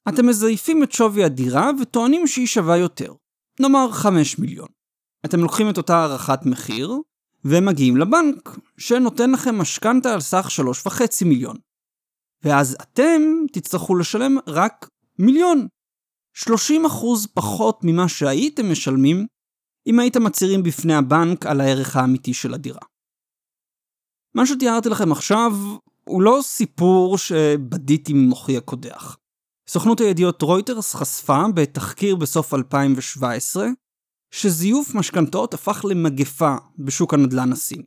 אתם 0.10 0.28
מזייפים 0.28 0.84
את 0.84 0.92
שווי 0.92 1.24
הדירה 1.24 1.70
וטוענים 1.82 2.28
שהיא 2.28 2.48
שווה 2.48 2.78
יותר. 2.78 3.14
נאמר 3.60 3.92
5 3.92 4.40
מיליון. 4.40 4.68
אתם 5.26 5.40
לוקחים 5.40 5.70
את 5.70 5.78
אותה 5.78 5.98
הערכת 5.98 6.40
מחיר, 6.46 6.94
ומגיעים 7.46 7.98
לבנק, 7.98 8.50
שנותן 8.78 9.32
לכם 9.32 9.58
משכנתה 9.58 10.14
על 10.14 10.22
סך 10.22 10.48
3.5 10.86 11.26
מיליון. 11.26 11.58
ואז 12.44 12.78
אתם 12.82 13.22
תצטרכו 13.54 13.96
לשלם 13.96 14.38
רק 14.48 14.90
מיליון. 15.22 15.68
30% 16.38 16.48
פחות 17.34 17.80
ממה 17.84 18.10
שהייתם 18.10 18.72
משלמים 18.72 19.28
אם 19.88 20.00
הייתם 20.00 20.24
מצהירים 20.24 20.64
בפני 20.64 20.94
הבנק 20.94 21.46
על 21.46 21.62
הערך 21.62 21.96
האמיתי 21.96 22.34
של 22.34 22.54
הדירה. 22.54 22.82
מה 24.36 24.46
שתיארתי 24.46 24.90
לכם 24.90 25.12
עכשיו 25.12 25.52
הוא 26.04 26.22
לא 26.22 26.40
סיפור 26.42 27.18
שבדיתי 27.18 28.14
ממוחי 28.14 28.58
הקודח. 28.58 29.18
סוכנות 29.68 30.00
הידיעות 30.00 30.42
רויטרס 30.42 30.96
חשפה 30.96 31.44
בתחקיר 31.56 32.16
בסוף 32.16 32.54
2017 32.54 33.68
שזיוף 34.32 34.96
משכנתאות 34.96 35.54
הפך 35.54 35.86
למגפה 35.90 36.56
בשוק 36.80 37.14
הנדל"ן 37.14 37.52
הסיני. 37.52 37.86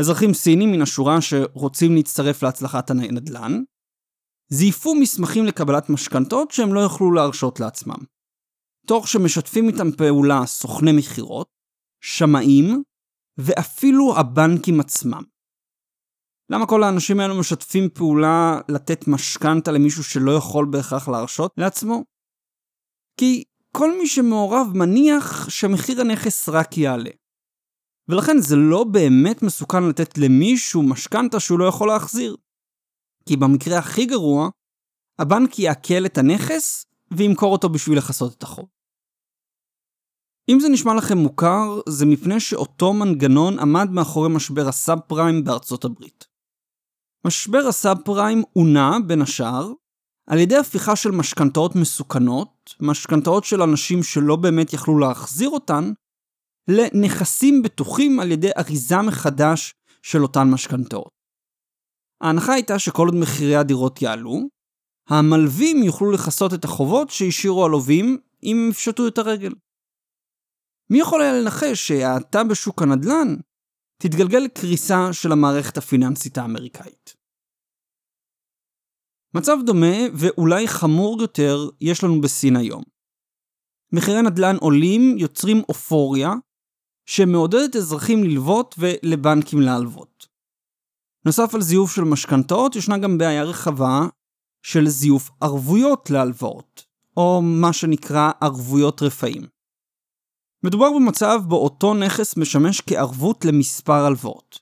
אזרחים 0.00 0.34
סינים 0.34 0.72
מן 0.72 0.82
השורה 0.82 1.20
שרוצים 1.20 1.94
להצטרף 1.94 2.42
להצלחת 2.42 2.90
הנדל"ן, 2.90 3.62
זייפו 4.48 4.94
מסמכים 4.94 5.44
לקבלת 5.44 5.90
משכנתאות 5.90 6.50
שהם 6.50 6.74
לא 6.74 6.80
יוכלו 6.80 7.12
להרשות 7.12 7.60
לעצמם. 7.60 8.04
תוך 8.86 9.08
שמשתפים 9.08 9.68
איתם 9.68 9.92
פעולה 9.98 10.46
סוכני 10.46 10.92
מכירות, 10.92 11.48
שמאים, 12.00 12.82
ואפילו 13.38 14.14
הבנקים 14.18 14.80
עצמם. 14.80 15.22
למה 16.50 16.66
כל 16.66 16.82
האנשים 16.82 17.20
האלו 17.20 17.40
משתפים 17.40 17.88
פעולה 17.94 18.60
לתת 18.68 19.08
משכנתה 19.08 19.72
למישהו 19.72 20.04
שלא 20.04 20.32
יכול 20.32 20.66
בהכרח 20.70 21.08
להרשות 21.08 21.52
לעצמו? 21.56 22.04
כי 23.20 23.44
כל 23.76 23.98
מי 23.98 24.06
שמעורב 24.06 24.66
מניח 24.74 25.48
שמחיר 25.48 26.00
הנכס 26.00 26.48
רק 26.48 26.78
יעלה. 26.78 27.10
ולכן 28.08 28.38
זה 28.38 28.56
לא 28.56 28.84
באמת 28.84 29.42
מסוכן 29.42 29.88
לתת 29.88 30.18
למישהו 30.18 30.82
משכנתה 30.82 31.40
שהוא 31.40 31.58
לא 31.58 31.64
יכול 31.64 31.88
להחזיר. 31.88 32.36
כי 33.28 33.36
במקרה 33.36 33.78
הכי 33.78 34.06
גרוע, 34.06 34.48
הבנק 35.18 35.58
יעכל 35.58 36.06
את 36.06 36.18
הנכס 36.18 36.86
וימכור 37.10 37.52
אותו 37.52 37.68
בשביל 37.68 37.98
לכסות 37.98 38.34
את 38.38 38.42
החוב. 38.42 38.68
אם 40.48 40.60
זה 40.60 40.68
נשמע 40.68 40.94
לכם 40.94 41.18
מוכר, 41.18 41.80
זה 41.88 42.06
מפני 42.06 42.40
שאותו 42.40 42.92
מנגנון 42.92 43.58
עמד 43.58 43.90
מאחורי 43.90 44.28
משבר 44.28 44.68
הסאב 44.68 45.00
פריים 45.00 45.44
בארצות 45.44 45.84
הברית. 45.84 46.24
משבר 47.26 47.66
הסאב 47.68 47.98
פריים 48.04 48.42
הונע, 48.52 48.90
בין 49.06 49.22
השאר, 49.22 49.72
על 50.30 50.38
ידי 50.38 50.56
הפיכה 50.56 50.96
של 50.96 51.10
משכנתאות 51.10 51.76
מסוכנות, 51.76 52.74
משכנתאות 52.80 53.44
של 53.44 53.62
אנשים 53.62 54.02
שלא 54.02 54.36
באמת 54.36 54.72
יכלו 54.72 54.98
להחזיר 54.98 55.48
אותן, 55.48 55.92
לנכסים 56.68 57.62
בטוחים 57.62 58.20
על 58.20 58.32
ידי 58.32 58.50
אריזה 58.58 59.02
מחדש 59.02 59.74
של 60.02 60.22
אותן 60.22 60.50
משכנתאות. 60.50 61.15
ההנחה 62.20 62.52
הייתה 62.52 62.78
שכל 62.78 63.06
עוד 63.06 63.14
מחירי 63.14 63.56
הדירות 63.56 64.02
יעלו, 64.02 64.40
המלווים 65.08 65.82
יוכלו 65.82 66.12
לכסות 66.12 66.54
את 66.54 66.64
החובות 66.64 67.10
שהשאירו 67.10 67.64
הלווים 67.64 68.18
אם 68.42 68.56
הם 68.56 68.70
יפשטו 68.70 69.08
את 69.08 69.18
הרגל. 69.18 69.52
מי 70.90 71.00
יכול 71.00 71.22
היה 71.22 71.32
לנחש 71.32 71.88
שהאטה 71.88 72.44
בשוק 72.44 72.82
הנדל"ן 72.82 73.36
תתגלגל 74.02 74.38
לקריסה 74.38 75.12
של 75.12 75.32
המערכת 75.32 75.76
הפיננסית 75.76 76.38
האמריקאית? 76.38 77.14
מצב 79.34 79.56
דומה, 79.66 79.96
ואולי 80.14 80.68
חמור 80.68 81.22
יותר, 81.22 81.56
יש 81.80 82.04
לנו 82.04 82.20
בסין 82.20 82.56
היום. 82.56 82.82
מחירי 83.92 84.22
נדל"ן 84.22 84.56
עולים 84.60 85.18
יוצרים 85.18 85.62
אופוריה, 85.68 86.30
שמעודדת 87.06 87.76
אזרחים 87.76 88.24
ללוות 88.24 88.74
ולבנקים 88.78 89.60
להלוות. 89.60 90.15
נוסף 91.26 91.54
על 91.54 91.62
זיוף 91.62 91.94
של 91.94 92.02
משכנתאות, 92.02 92.76
ישנה 92.76 92.98
גם 92.98 93.18
בעיה 93.18 93.42
רחבה 93.42 94.06
של 94.62 94.88
זיוף 94.88 95.30
ערבויות 95.40 96.10
להלוואות, 96.10 96.84
או 97.16 97.42
מה 97.42 97.72
שנקרא 97.72 98.30
ערבויות 98.40 99.02
רפאים. 99.02 99.42
מדובר 100.64 100.86
במצב 100.96 101.40
בו 101.48 101.56
אותו 101.56 101.94
נכס 101.94 102.36
משמש 102.36 102.80
כערבות 102.80 103.44
למספר 103.44 104.04
הלוואות, 104.04 104.58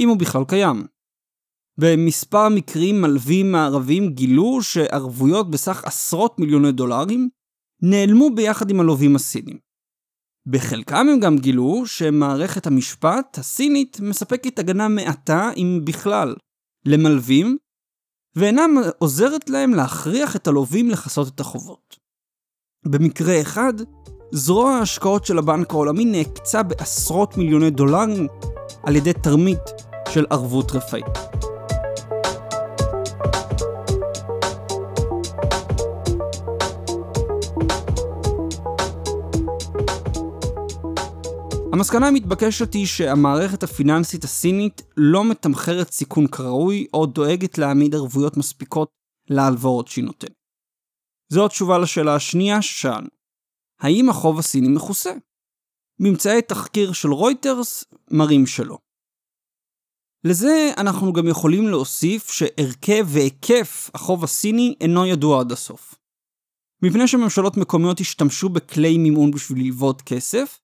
אם 0.00 0.08
הוא 0.08 0.18
בכלל 0.18 0.44
קיים. 0.48 0.86
במספר 1.80 2.48
מקרים 2.48 3.00
מלווים 3.00 3.52
מערבים 3.52 4.10
גילו 4.14 4.62
שערבויות 4.62 5.50
בסך 5.50 5.84
עשרות 5.84 6.38
מיליוני 6.38 6.72
דולרים 6.72 7.28
נעלמו 7.82 8.34
ביחד 8.34 8.70
עם 8.70 8.80
הלווים 8.80 9.16
הסינים. 9.16 9.63
בחלקם 10.46 11.06
הם 11.08 11.20
גם 11.20 11.38
גילו 11.38 11.86
שמערכת 11.86 12.66
המשפט 12.66 13.38
הסינית 13.38 14.00
מספקת 14.00 14.58
הגנה 14.58 14.88
מעטה, 14.88 15.50
אם 15.56 15.80
בכלל, 15.84 16.34
למלווים, 16.86 17.56
ואינה 18.36 18.62
עוזרת 18.98 19.50
להם 19.50 19.74
להכריח 19.74 20.36
את 20.36 20.46
הלווים 20.46 20.90
לכסות 20.90 21.28
את 21.34 21.40
החובות. 21.40 21.96
במקרה 22.86 23.40
אחד, 23.40 23.74
זרוע 24.32 24.70
ההשקעות 24.70 25.26
של 25.26 25.38
הבנק 25.38 25.70
העולמי 25.70 26.04
נעקצה 26.04 26.62
בעשרות 26.62 27.36
מיליוני 27.36 27.70
דולרים 27.70 28.26
על 28.82 28.96
ידי 28.96 29.12
תרמית 29.12 29.64
של 30.08 30.26
ערבות 30.30 30.70
רפאית. 30.70 31.33
המסקנה 41.74 42.08
המתבקשת 42.08 42.74
היא 42.74 42.86
שהמערכת 42.86 43.62
הפיננסית 43.62 44.24
הסינית 44.24 44.82
לא 44.96 45.24
מתמחרת 45.24 45.90
סיכון 45.90 46.26
כראוי, 46.26 46.86
או 46.94 47.06
דואגת 47.06 47.58
להעמיד 47.58 47.94
ערבויות 47.94 48.36
מספיקות 48.36 48.88
להלוואות 49.30 49.88
שהיא 49.88 50.04
נותנת. 50.04 50.34
זו 51.32 51.46
התשובה 51.46 51.78
לשאלה 51.78 52.14
השנייה 52.14 52.62
ששאלנו. 52.62 53.08
האם 53.80 54.08
החוב 54.08 54.38
הסיני 54.38 54.68
מכוסה? 54.68 55.12
ממצאי 56.00 56.42
תחקיר 56.42 56.92
של 56.92 57.12
רויטרס 57.12 57.84
מראים 58.10 58.46
שלא. 58.46 58.78
לזה 60.24 60.70
אנחנו 60.76 61.12
גם 61.12 61.28
יכולים 61.28 61.68
להוסיף 61.68 62.30
שהרכב 62.30 63.06
והיקף 63.08 63.90
החוב 63.94 64.24
הסיני 64.24 64.74
אינו 64.80 65.06
ידוע 65.06 65.40
עד 65.40 65.52
הסוף. 65.52 65.94
מפני 66.82 67.08
שממשלות 67.08 67.56
מקומיות 67.56 68.00
השתמשו 68.00 68.48
בכלי 68.48 68.98
מימון 68.98 69.30
בשביל 69.30 69.58
ללוות 69.58 70.02
כסף, 70.02 70.63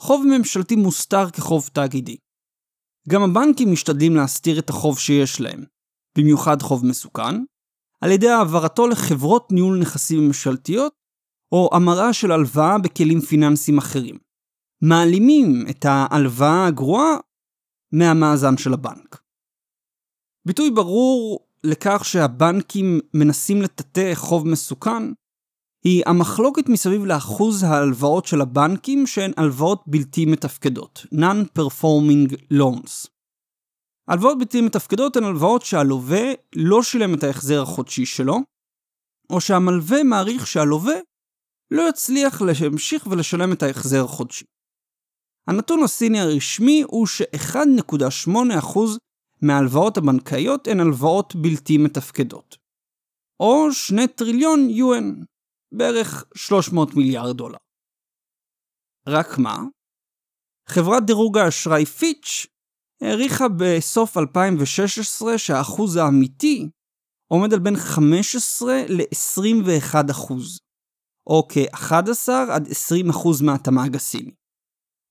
חוב 0.00 0.24
ממשלתי 0.26 0.76
מוסתר 0.76 1.30
כחוב 1.30 1.68
תאגידי. 1.72 2.16
גם 3.08 3.22
הבנקים 3.22 3.72
משתדלים 3.72 4.16
להסתיר 4.16 4.58
את 4.58 4.70
החוב 4.70 4.98
שיש 4.98 5.40
להם, 5.40 5.64
במיוחד 6.18 6.62
חוב 6.62 6.86
מסוכן, 6.86 7.44
על 8.00 8.10
ידי 8.10 8.28
העברתו 8.28 8.88
לחברות 8.88 9.52
ניהול 9.52 9.78
נכסים 9.78 10.26
ממשלתיות, 10.26 10.92
או 11.52 11.70
המרה 11.72 12.12
של 12.12 12.32
הלוואה 12.32 12.78
בכלים 12.78 13.20
פיננסיים 13.20 13.78
אחרים. 13.78 14.18
מעלימים 14.82 15.64
את 15.70 15.84
ההלוואה 15.84 16.66
הגרועה 16.66 17.16
מהמאזן 17.92 18.56
של 18.56 18.72
הבנק. 18.72 19.22
ביטוי 20.46 20.70
ברור 20.70 21.46
לכך 21.64 22.04
שהבנקים 22.04 23.00
מנסים 23.14 23.62
לטאטא 23.62 24.14
חוב 24.14 24.48
מסוכן 24.48 25.12
היא 25.84 26.02
המחלוקת 26.06 26.68
מסביב 26.68 27.04
לאחוז 27.04 27.62
ההלוואות 27.62 28.26
של 28.26 28.40
הבנקים 28.40 29.06
שהן 29.06 29.32
הלוואות 29.36 29.82
בלתי 29.86 30.26
מתפקדות, 30.26 31.06
Non-Performing 31.14 32.34
Loans. 32.52 33.08
הלוואות 34.08 34.38
בלתי 34.38 34.60
מתפקדות 34.60 35.16
הן 35.16 35.24
הלוואות 35.24 35.62
שהלווה 35.62 36.32
לא 36.56 36.82
שילם 36.82 37.14
את 37.14 37.22
ההחזר 37.22 37.62
החודשי 37.62 38.06
שלו, 38.06 38.36
או 39.30 39.40
שהמלווה 39.40 40.02
מעריך 40.02 40.46
שהלווה 40.46 40.94
לא 41.70 41.88
יצליח 41.88 42.42
להמשיך 42.42 43.06
ולשלם 43.06 43.52
את 43.52 43.62
ההחזר 43.62 44.04
החודשי. 44.04 44.44
הנתון 45.48 45.82
הסיני 45.82 46.20
הרשמי 46.20 46.82
הוא 46.86 47.06
ש-1.8% 47.06 48.78
מההלוואות 49.42 49.96
הבנקאיות 49.96 50.68
הן 50.68 50.80
הלוואות 50.80 51.36
בלתי 51.36 51.78
מתפקדות. 51.78 52.56
או 53.40 53.72
2 53.72 54.06
טריליון 54.06 54.70
יואן, 54.70 55.14
בערך 55.72 56.24
300 56.34 56.94
מיליארד 56.94 57.36
דולר. 57.36 57.58
רק 59.08 59.38
מה? 59.38 59.56
חברת 60.68 61.06
דירוג 61.06 61.38
האשראי 61.38 61.86
פיץ' 61.86 62.46
העריכה 63.02 63.44
בסוף 63.48 64.16
2016 64.16 65.38
שהאחוז 65.38 65.96
האמיתי 65.96 66.68
עומד 67.32 67.52
על 67.52 67.58
בין 67.58 67.76
15 67.76 68.82
ל-21 68.88 70.10
אחוז, 70.10 70.60
או 71.26 71.48
כ-11 71.48 72.32
עד 72.52 72.68
20 72.70 73.10
אחוז 73.10 73.42
מהתמ"ג 73.42 73.96
הסיני, 73.96 74.34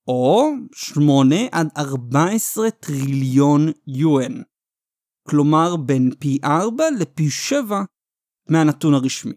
או 0.07 0.49
8 0.73 1.35
עד 1.51 1.67
14 1.77 2.71
טריליון 2.71 3.61
יואן, 3.87 4.41
כלומר 5.29 5.75
בין 5.85 6.11
פי 6.19 6.37
4 6.43 6.83
לפי 6.99 7.29
7 7.29 7.81
מהנתון 8.49 8.93
הרשמי. 8.93 9.33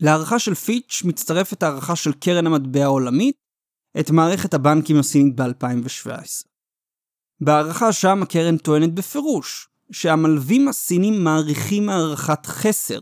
להערכה 0.00 0.38
של 0.38 0.54
פיץ' 0.54 1.02
מצטרפת 1.04 1.62
הערכה 1.62 1.96
של 1.96 2.12
קרן 2.12 2.46
המטבע 2.46 2.84
העולמית 2.84 3.36
את 4.00 4.10
מערכת 4.10 4.54
הבנקים 4.54 4.98
הסינית 4.98 5.36
ב-2017. 5.36 6.46
בהערכה 7.40 7.92
שם 7.92 8.22
הקרן 8.22 8.56
טוענת 8.56 8.94
בפירוש 8.94 9.68
שהמלווים 9.92 10.68
הסינים 10.68 11.24
מעריכים 11.24 11.88
הערכת 11.88 12.46
חסר 12.46 12.98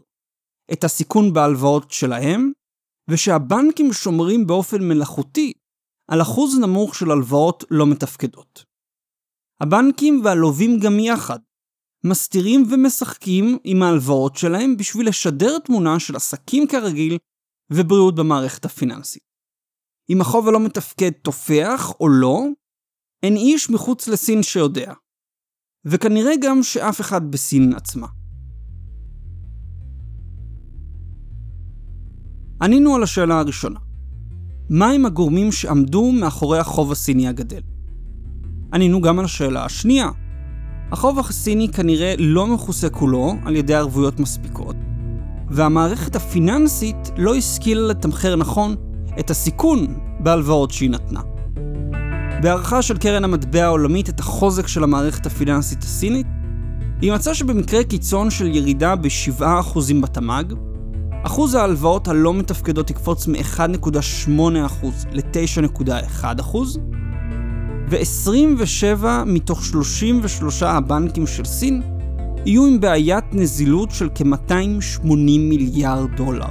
את 0.73 0.85
הסיכון 0.85 1.33
בהלוואות 1.33 1.91
שלהם, 1.91 2.53
ושהבנקים 3.09 3.93
שומרים 3.93 4.47
באופן 4.47 4.89
מלאכותי 4.89 5.53
על 6.09 6.23
אחוז 6.23 6.59
נמוך 6.59 6.95
של 6.95 7.11
הלוואות 7.11 7.65
לא 7.71 7.87
מתפקדות. 7.87 8.65
הבנקים 9.61 10.21
והלווים 10.25 10.81
גם 10.81 10.99
יחד 10.99 11.39
מסתירים 12.05 12.65
ומשחקים 12.71 13.59
עם 13.65 13.83
ההלוואות 13.83 14.37
שלהם 14.37 14.77
בשביל 14.77 15.09
לשדר 15.09 15.59
תמונה 15.59 16.01
של 16.01 16.17
עסקים 16.17 16.67
כרגיל 16.67 17.19
ובריאות 17.73 18.15
במערכת 18.15 18.65
הפיננסית. 18.65 19.23
אם 20.11 20.21
החוב 20.21 20.49
הלא 20.49 20.61
מתפקד 20.61 21.11
תופח 21.11 21.93
או 22.01 22.09
לא, 22.09 22.45
אין 23.23 23.37
איש 23.37 23.71
מחוץ 23.71 24.09
לסין 24.09 24.43
שיודע. 24.43 24.93
וכנראה 25.85 26.33
גם 26.43 26.63
שאף 26.63 27.01
אחד 27.01 27.31
בסין 27.31 27.73
עצמה. 27.75 28.07
ענינו 32.63 32.95
על 32.95 33.03
השאלה 33.03 33.39
הראשונה. 33.39 33.81
מהם 34.71 35.07
הגורמים 35.07 35.53
שעמדו 35.53 36.13
מאחורי 36.13 36.59
החוב 36.59 36.93
הסיני 36.93 37.29
הגדל? 37.29 37.61
ענינו 38.73 39.01
גם 39.01 39.19
על 39.19 39.25
השאלה 39.25 39.65
השנייה. 39.65 40.24
החוב 40.93 41.19
הסיני 41.19 41.69
כנראה 41.69 42.15
לא 42.19 42.47
מכוסה 42.47 42.89
כולו 42.89 43.35
על 43.45 43.57
ידי 43.57 43.75
ערבויות 43.75 44.21
מספיקות, 44.21 44.77
והמערכת 45.51 46.17
הפיננסית 46.17 47.11
לא 47.17 47.35
השכילה 47.35 47.89
לתמחר 47.89 48.37
נכון 48.37 48.77
את 49.21 49.31
הסיכון 49.31 49.87
בהלוואות 50.21 50.71
שהיא 50.71 50.91
נתנה. 50.91 51.21
בהערכה 52.43 52.83
של 52.83 52.99
קרן 52.99 53.25
המטבע 53.25 53.65
העולמית 53.65 54.09
את 54.09 54.21
החוזק 54.21 54.67
של 54.67 54.85
המערכת 54.85 55.27
הפיננסית 55.27 55.83
הסינית, 55.83 56.27
היא 57.01 57.13
מצאה 57.13 57.35
שבמקרה 57.35 57.85
קיצון 57.85 58.31
של 58.31 58.47
ירידה 58.47 58.97
ב-7% 58.97 59.43
בתמ"ג, 60.03 60.55
אחוז 61.23 61.55
ההלוואות 61.55 62.09
הלא 62.09 62.35
מתפקדות 62.35 62.91
יקפוץ 62.91 63.27
מ-1.8% 63.27 64.87
ל-9.1%, 65.13 66.57
ו-27 67.89 69.05
מתוך 69.27 69.65
33 69.65 70.63
הבנקים 70.63 71.27
של 71.27 71.45
סין 71.45 71.83
יהיו 72.47 72.67
עם 72.67 72.81
בעיית 72.81 73.25
נזילות 73.33 73.91
של 73.91 74.09
כ-280 74.15 75.07
מיליארד 75.39 76.17
דולר. 76.17 76.49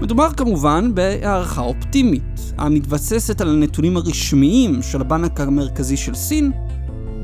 מדובר 0.00 0.32
כמובן 0.32 0.90
בהערכה 0.94 1.60
אופטימית, 1.60 2.52
המתבססת 2.58 3.40
על 3.40 3.48
הנתונים 3.48 3.96
הרשמיים 3.96 4.82
של 4.82 5.00
הבנק 5.00 5.40
המרכזי 5.40 5.96
של 5.96 6.14
סין, 6.14 6.52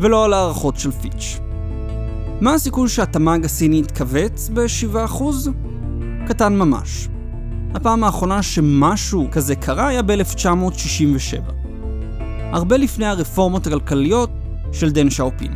ולא 0.00 0.24
על 0.24 0.32
הערכות 0.32 0.76
של 0.76 0.90
פיץ'. 0.90 1.38
מה 2.40 2.54
הסיכוי 2.54 2.88
שהתמ"ג 2.88 3.44
הסיני 3.44 3.78
יתכווץ 3.78 4.50
ב-7%? 4.54 5.22
קטן 6.26 6.56
ממש. 6.56 7.08
הפעם 7.74 8.04
האחרונה 8.04 8.42
שמשהו 8.42 9.28
כזה 9.32 9.54
קרה 9.56 9.88
היה 9.88 10.02
ב-1967. 10.02 11.61
הרבה 12.52 12.76
לפני 12.76 13.06
הרפורמות 13.06 13.66
הכלכליות 13.66 14.30
של 14.72 14.90
דן 14.90 15.10
שאופין. 15.10 15.52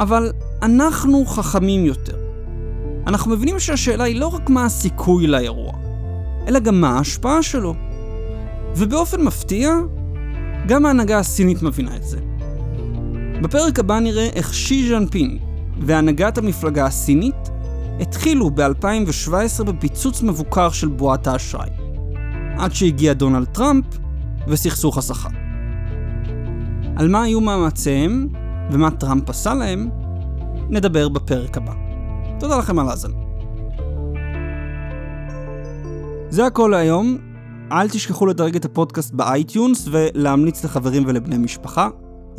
אבל 0.00 0.32
אנחנו 0.62 1.26
חכמים 1.26 1.84
יותר. 1.84 2.16
אנחנו 3.06 3.30
מבינים 3.30 3.60
שהשאלה 3.60 4.04
היא 4.04 4.20
לא 4.20 4.26
רק 4.26 4.50
מה 4.50 4.64
הסיכוי 4.64 5.26
לאירוע, 5.26 5.72
אלא 6.48 6.58
גם 6.58 6.80
מה 6.80 6.88
ההשפעה 6.88 7.42
שלו. 7.42 7.74
ובאופן 8.76 9.22
מפתיע, 9.22 9.70
גם 10.66 10.86
ההנהגה 10.86 11.18
הסינית 11.18 11.62
מבינה 11.62 11.96
את 11.96 12.04
זה. 12.04 12.18
בפרק 13.42 13.78
הבא 13.78 13.98
נראה 13.98 14.28
איך 14.34 14.54
שי 14.54 14.88
ז'אנפינג 14.88 15.40
והנהגת 15.80 16.38
המפלגה 16.38 16.86
הסינית 16.86 17.50
התחילו 18.00 18.50
ב-2017 18.50 19.64
בפיצוץ 19.64 20.22
מבוקר 20.22 20.70
של 20.70 20.88
בועת 20.88 21.26
האשראי. 21.26 21.70
עד 22.58 22.74
שהגיע 22.74 23.12
דונלד 23.12 23.46
טראמפ 23.46 23.84
וסכסוך 24.48 24.98
הסחר. 24.98 25.45
על 26.96 27.08
מה 27.08 27.22
היו 27.22 27.40
מאמציהם 27.40 28.28
ומה 28.70 28.90
טראמפ 28.90 29.30
עשה 29.30 29.54
להם, 29.54 29.90
נדבר 30.70 31.08
בפרק 31.08 31.56
הבא. 31.56 31.72
תודה 32.40 32.58
לכם 32.58 32.78
על 32.78 32.88
ההאזנה. 32.88 33.10
זה 36.30 36.46
הכל 36.46 36.68
להיום. 36.70 37.18
אל 37.72 37.88
תשכחו 37.88 38.26
לדרג 38.26 38.56
את 38.56 38.64
הפודקאסט 38.64 39.14
ב 39.14 39.25
iTunes 39.25 39.88
ולהמליץ 39.90 40.64
לחברים 40.64 41.02
ולבני 41.06 41.38
משפחה. 41.38 41.88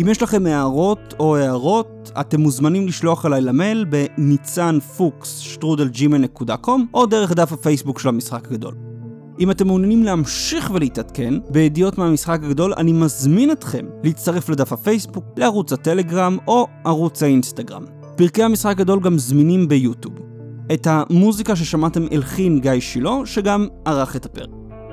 אם 0.02 0.08
יש 0.08 0.24
לכם 0.24 0.46
הערות 0.46 1.13
או 1.20 1.38
הארות, 1.38 2.12
אתם 2.20 2.41
מוזמנים 2.41 2.88
לשלוח 2.88 3.26
אליי 3.26 3.41
למייל 3.41 3.86
בניצן 3.86 4.80
פוקס 4.80 5.38
שטרודל 5.38 6.03
Gmail.com 6.03 6.88
או 6.93 7.06
דרך 7.06 7.32
דף 7.32 7.52
הפייסבוק 7.52 8.00
של 8.00 8.10
המשחק 8.10 8.48
הגדול. 8.48 8.87
אם 9.39 9.52
אתם 9.52 9.67
מעוניינים 9.67 10.04
להמשיך 10.04 10.71
ולהתעדכן 10.73 11.34
בידיעות 11.50 11.97
מהמשחק 11.97 12.39
הגדול, 12.43 12.73
אני 12.78 12.93
מזמין 12.93 13.52
אתכם 13.52 13.86
להצטרף 14.04 14.50
לדף 14.50 14.73
הפייסבוק, 14.73 15.26
לערוץ 15.38 15.73
הטלגרם 15.73 16.38
או 16.47 16.67
ערוץ 16.86 17.23
האינסטגרם. 17.23 17.86
פרקי 18.15 18.43
המשחק 18.43 18.71
הגדול 18.71 19.00
גם 19.00 19.17
זמינים 19.17 19.67
ביוטיוב. 19.67 20.13
את 20.73 20.88
המוזיקה 20.89 21.56
ששמעתם 21.56 22.06
הלחין 22.12 22.60
גיא 22.60 22.80
שילה, 22.80 23.15
שגם 23.26 23.67
ערך 23.86 24.15
את 24.15 24.26
הפרק. 24.26 24.50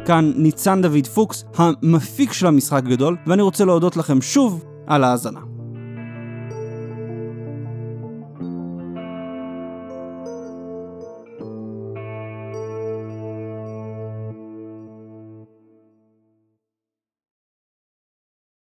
כאן 0.06 0.32
ניצן 0.36 0.82
דוד 0.82 1.06
פוקס, 1.06 1.44
המפיק 1.56 2.32
של 2.32 2.46
המשחק 2.46 2.82
הגדול, 2.86 3.16
ואני 3.26 3.42
רוצה 3.42 3.64
להודות 3.64 3.96
לכם 3.96 4.22
שוב 4.22 4.64
על 4.86 5.04
ההאזנה. 5.04 5.53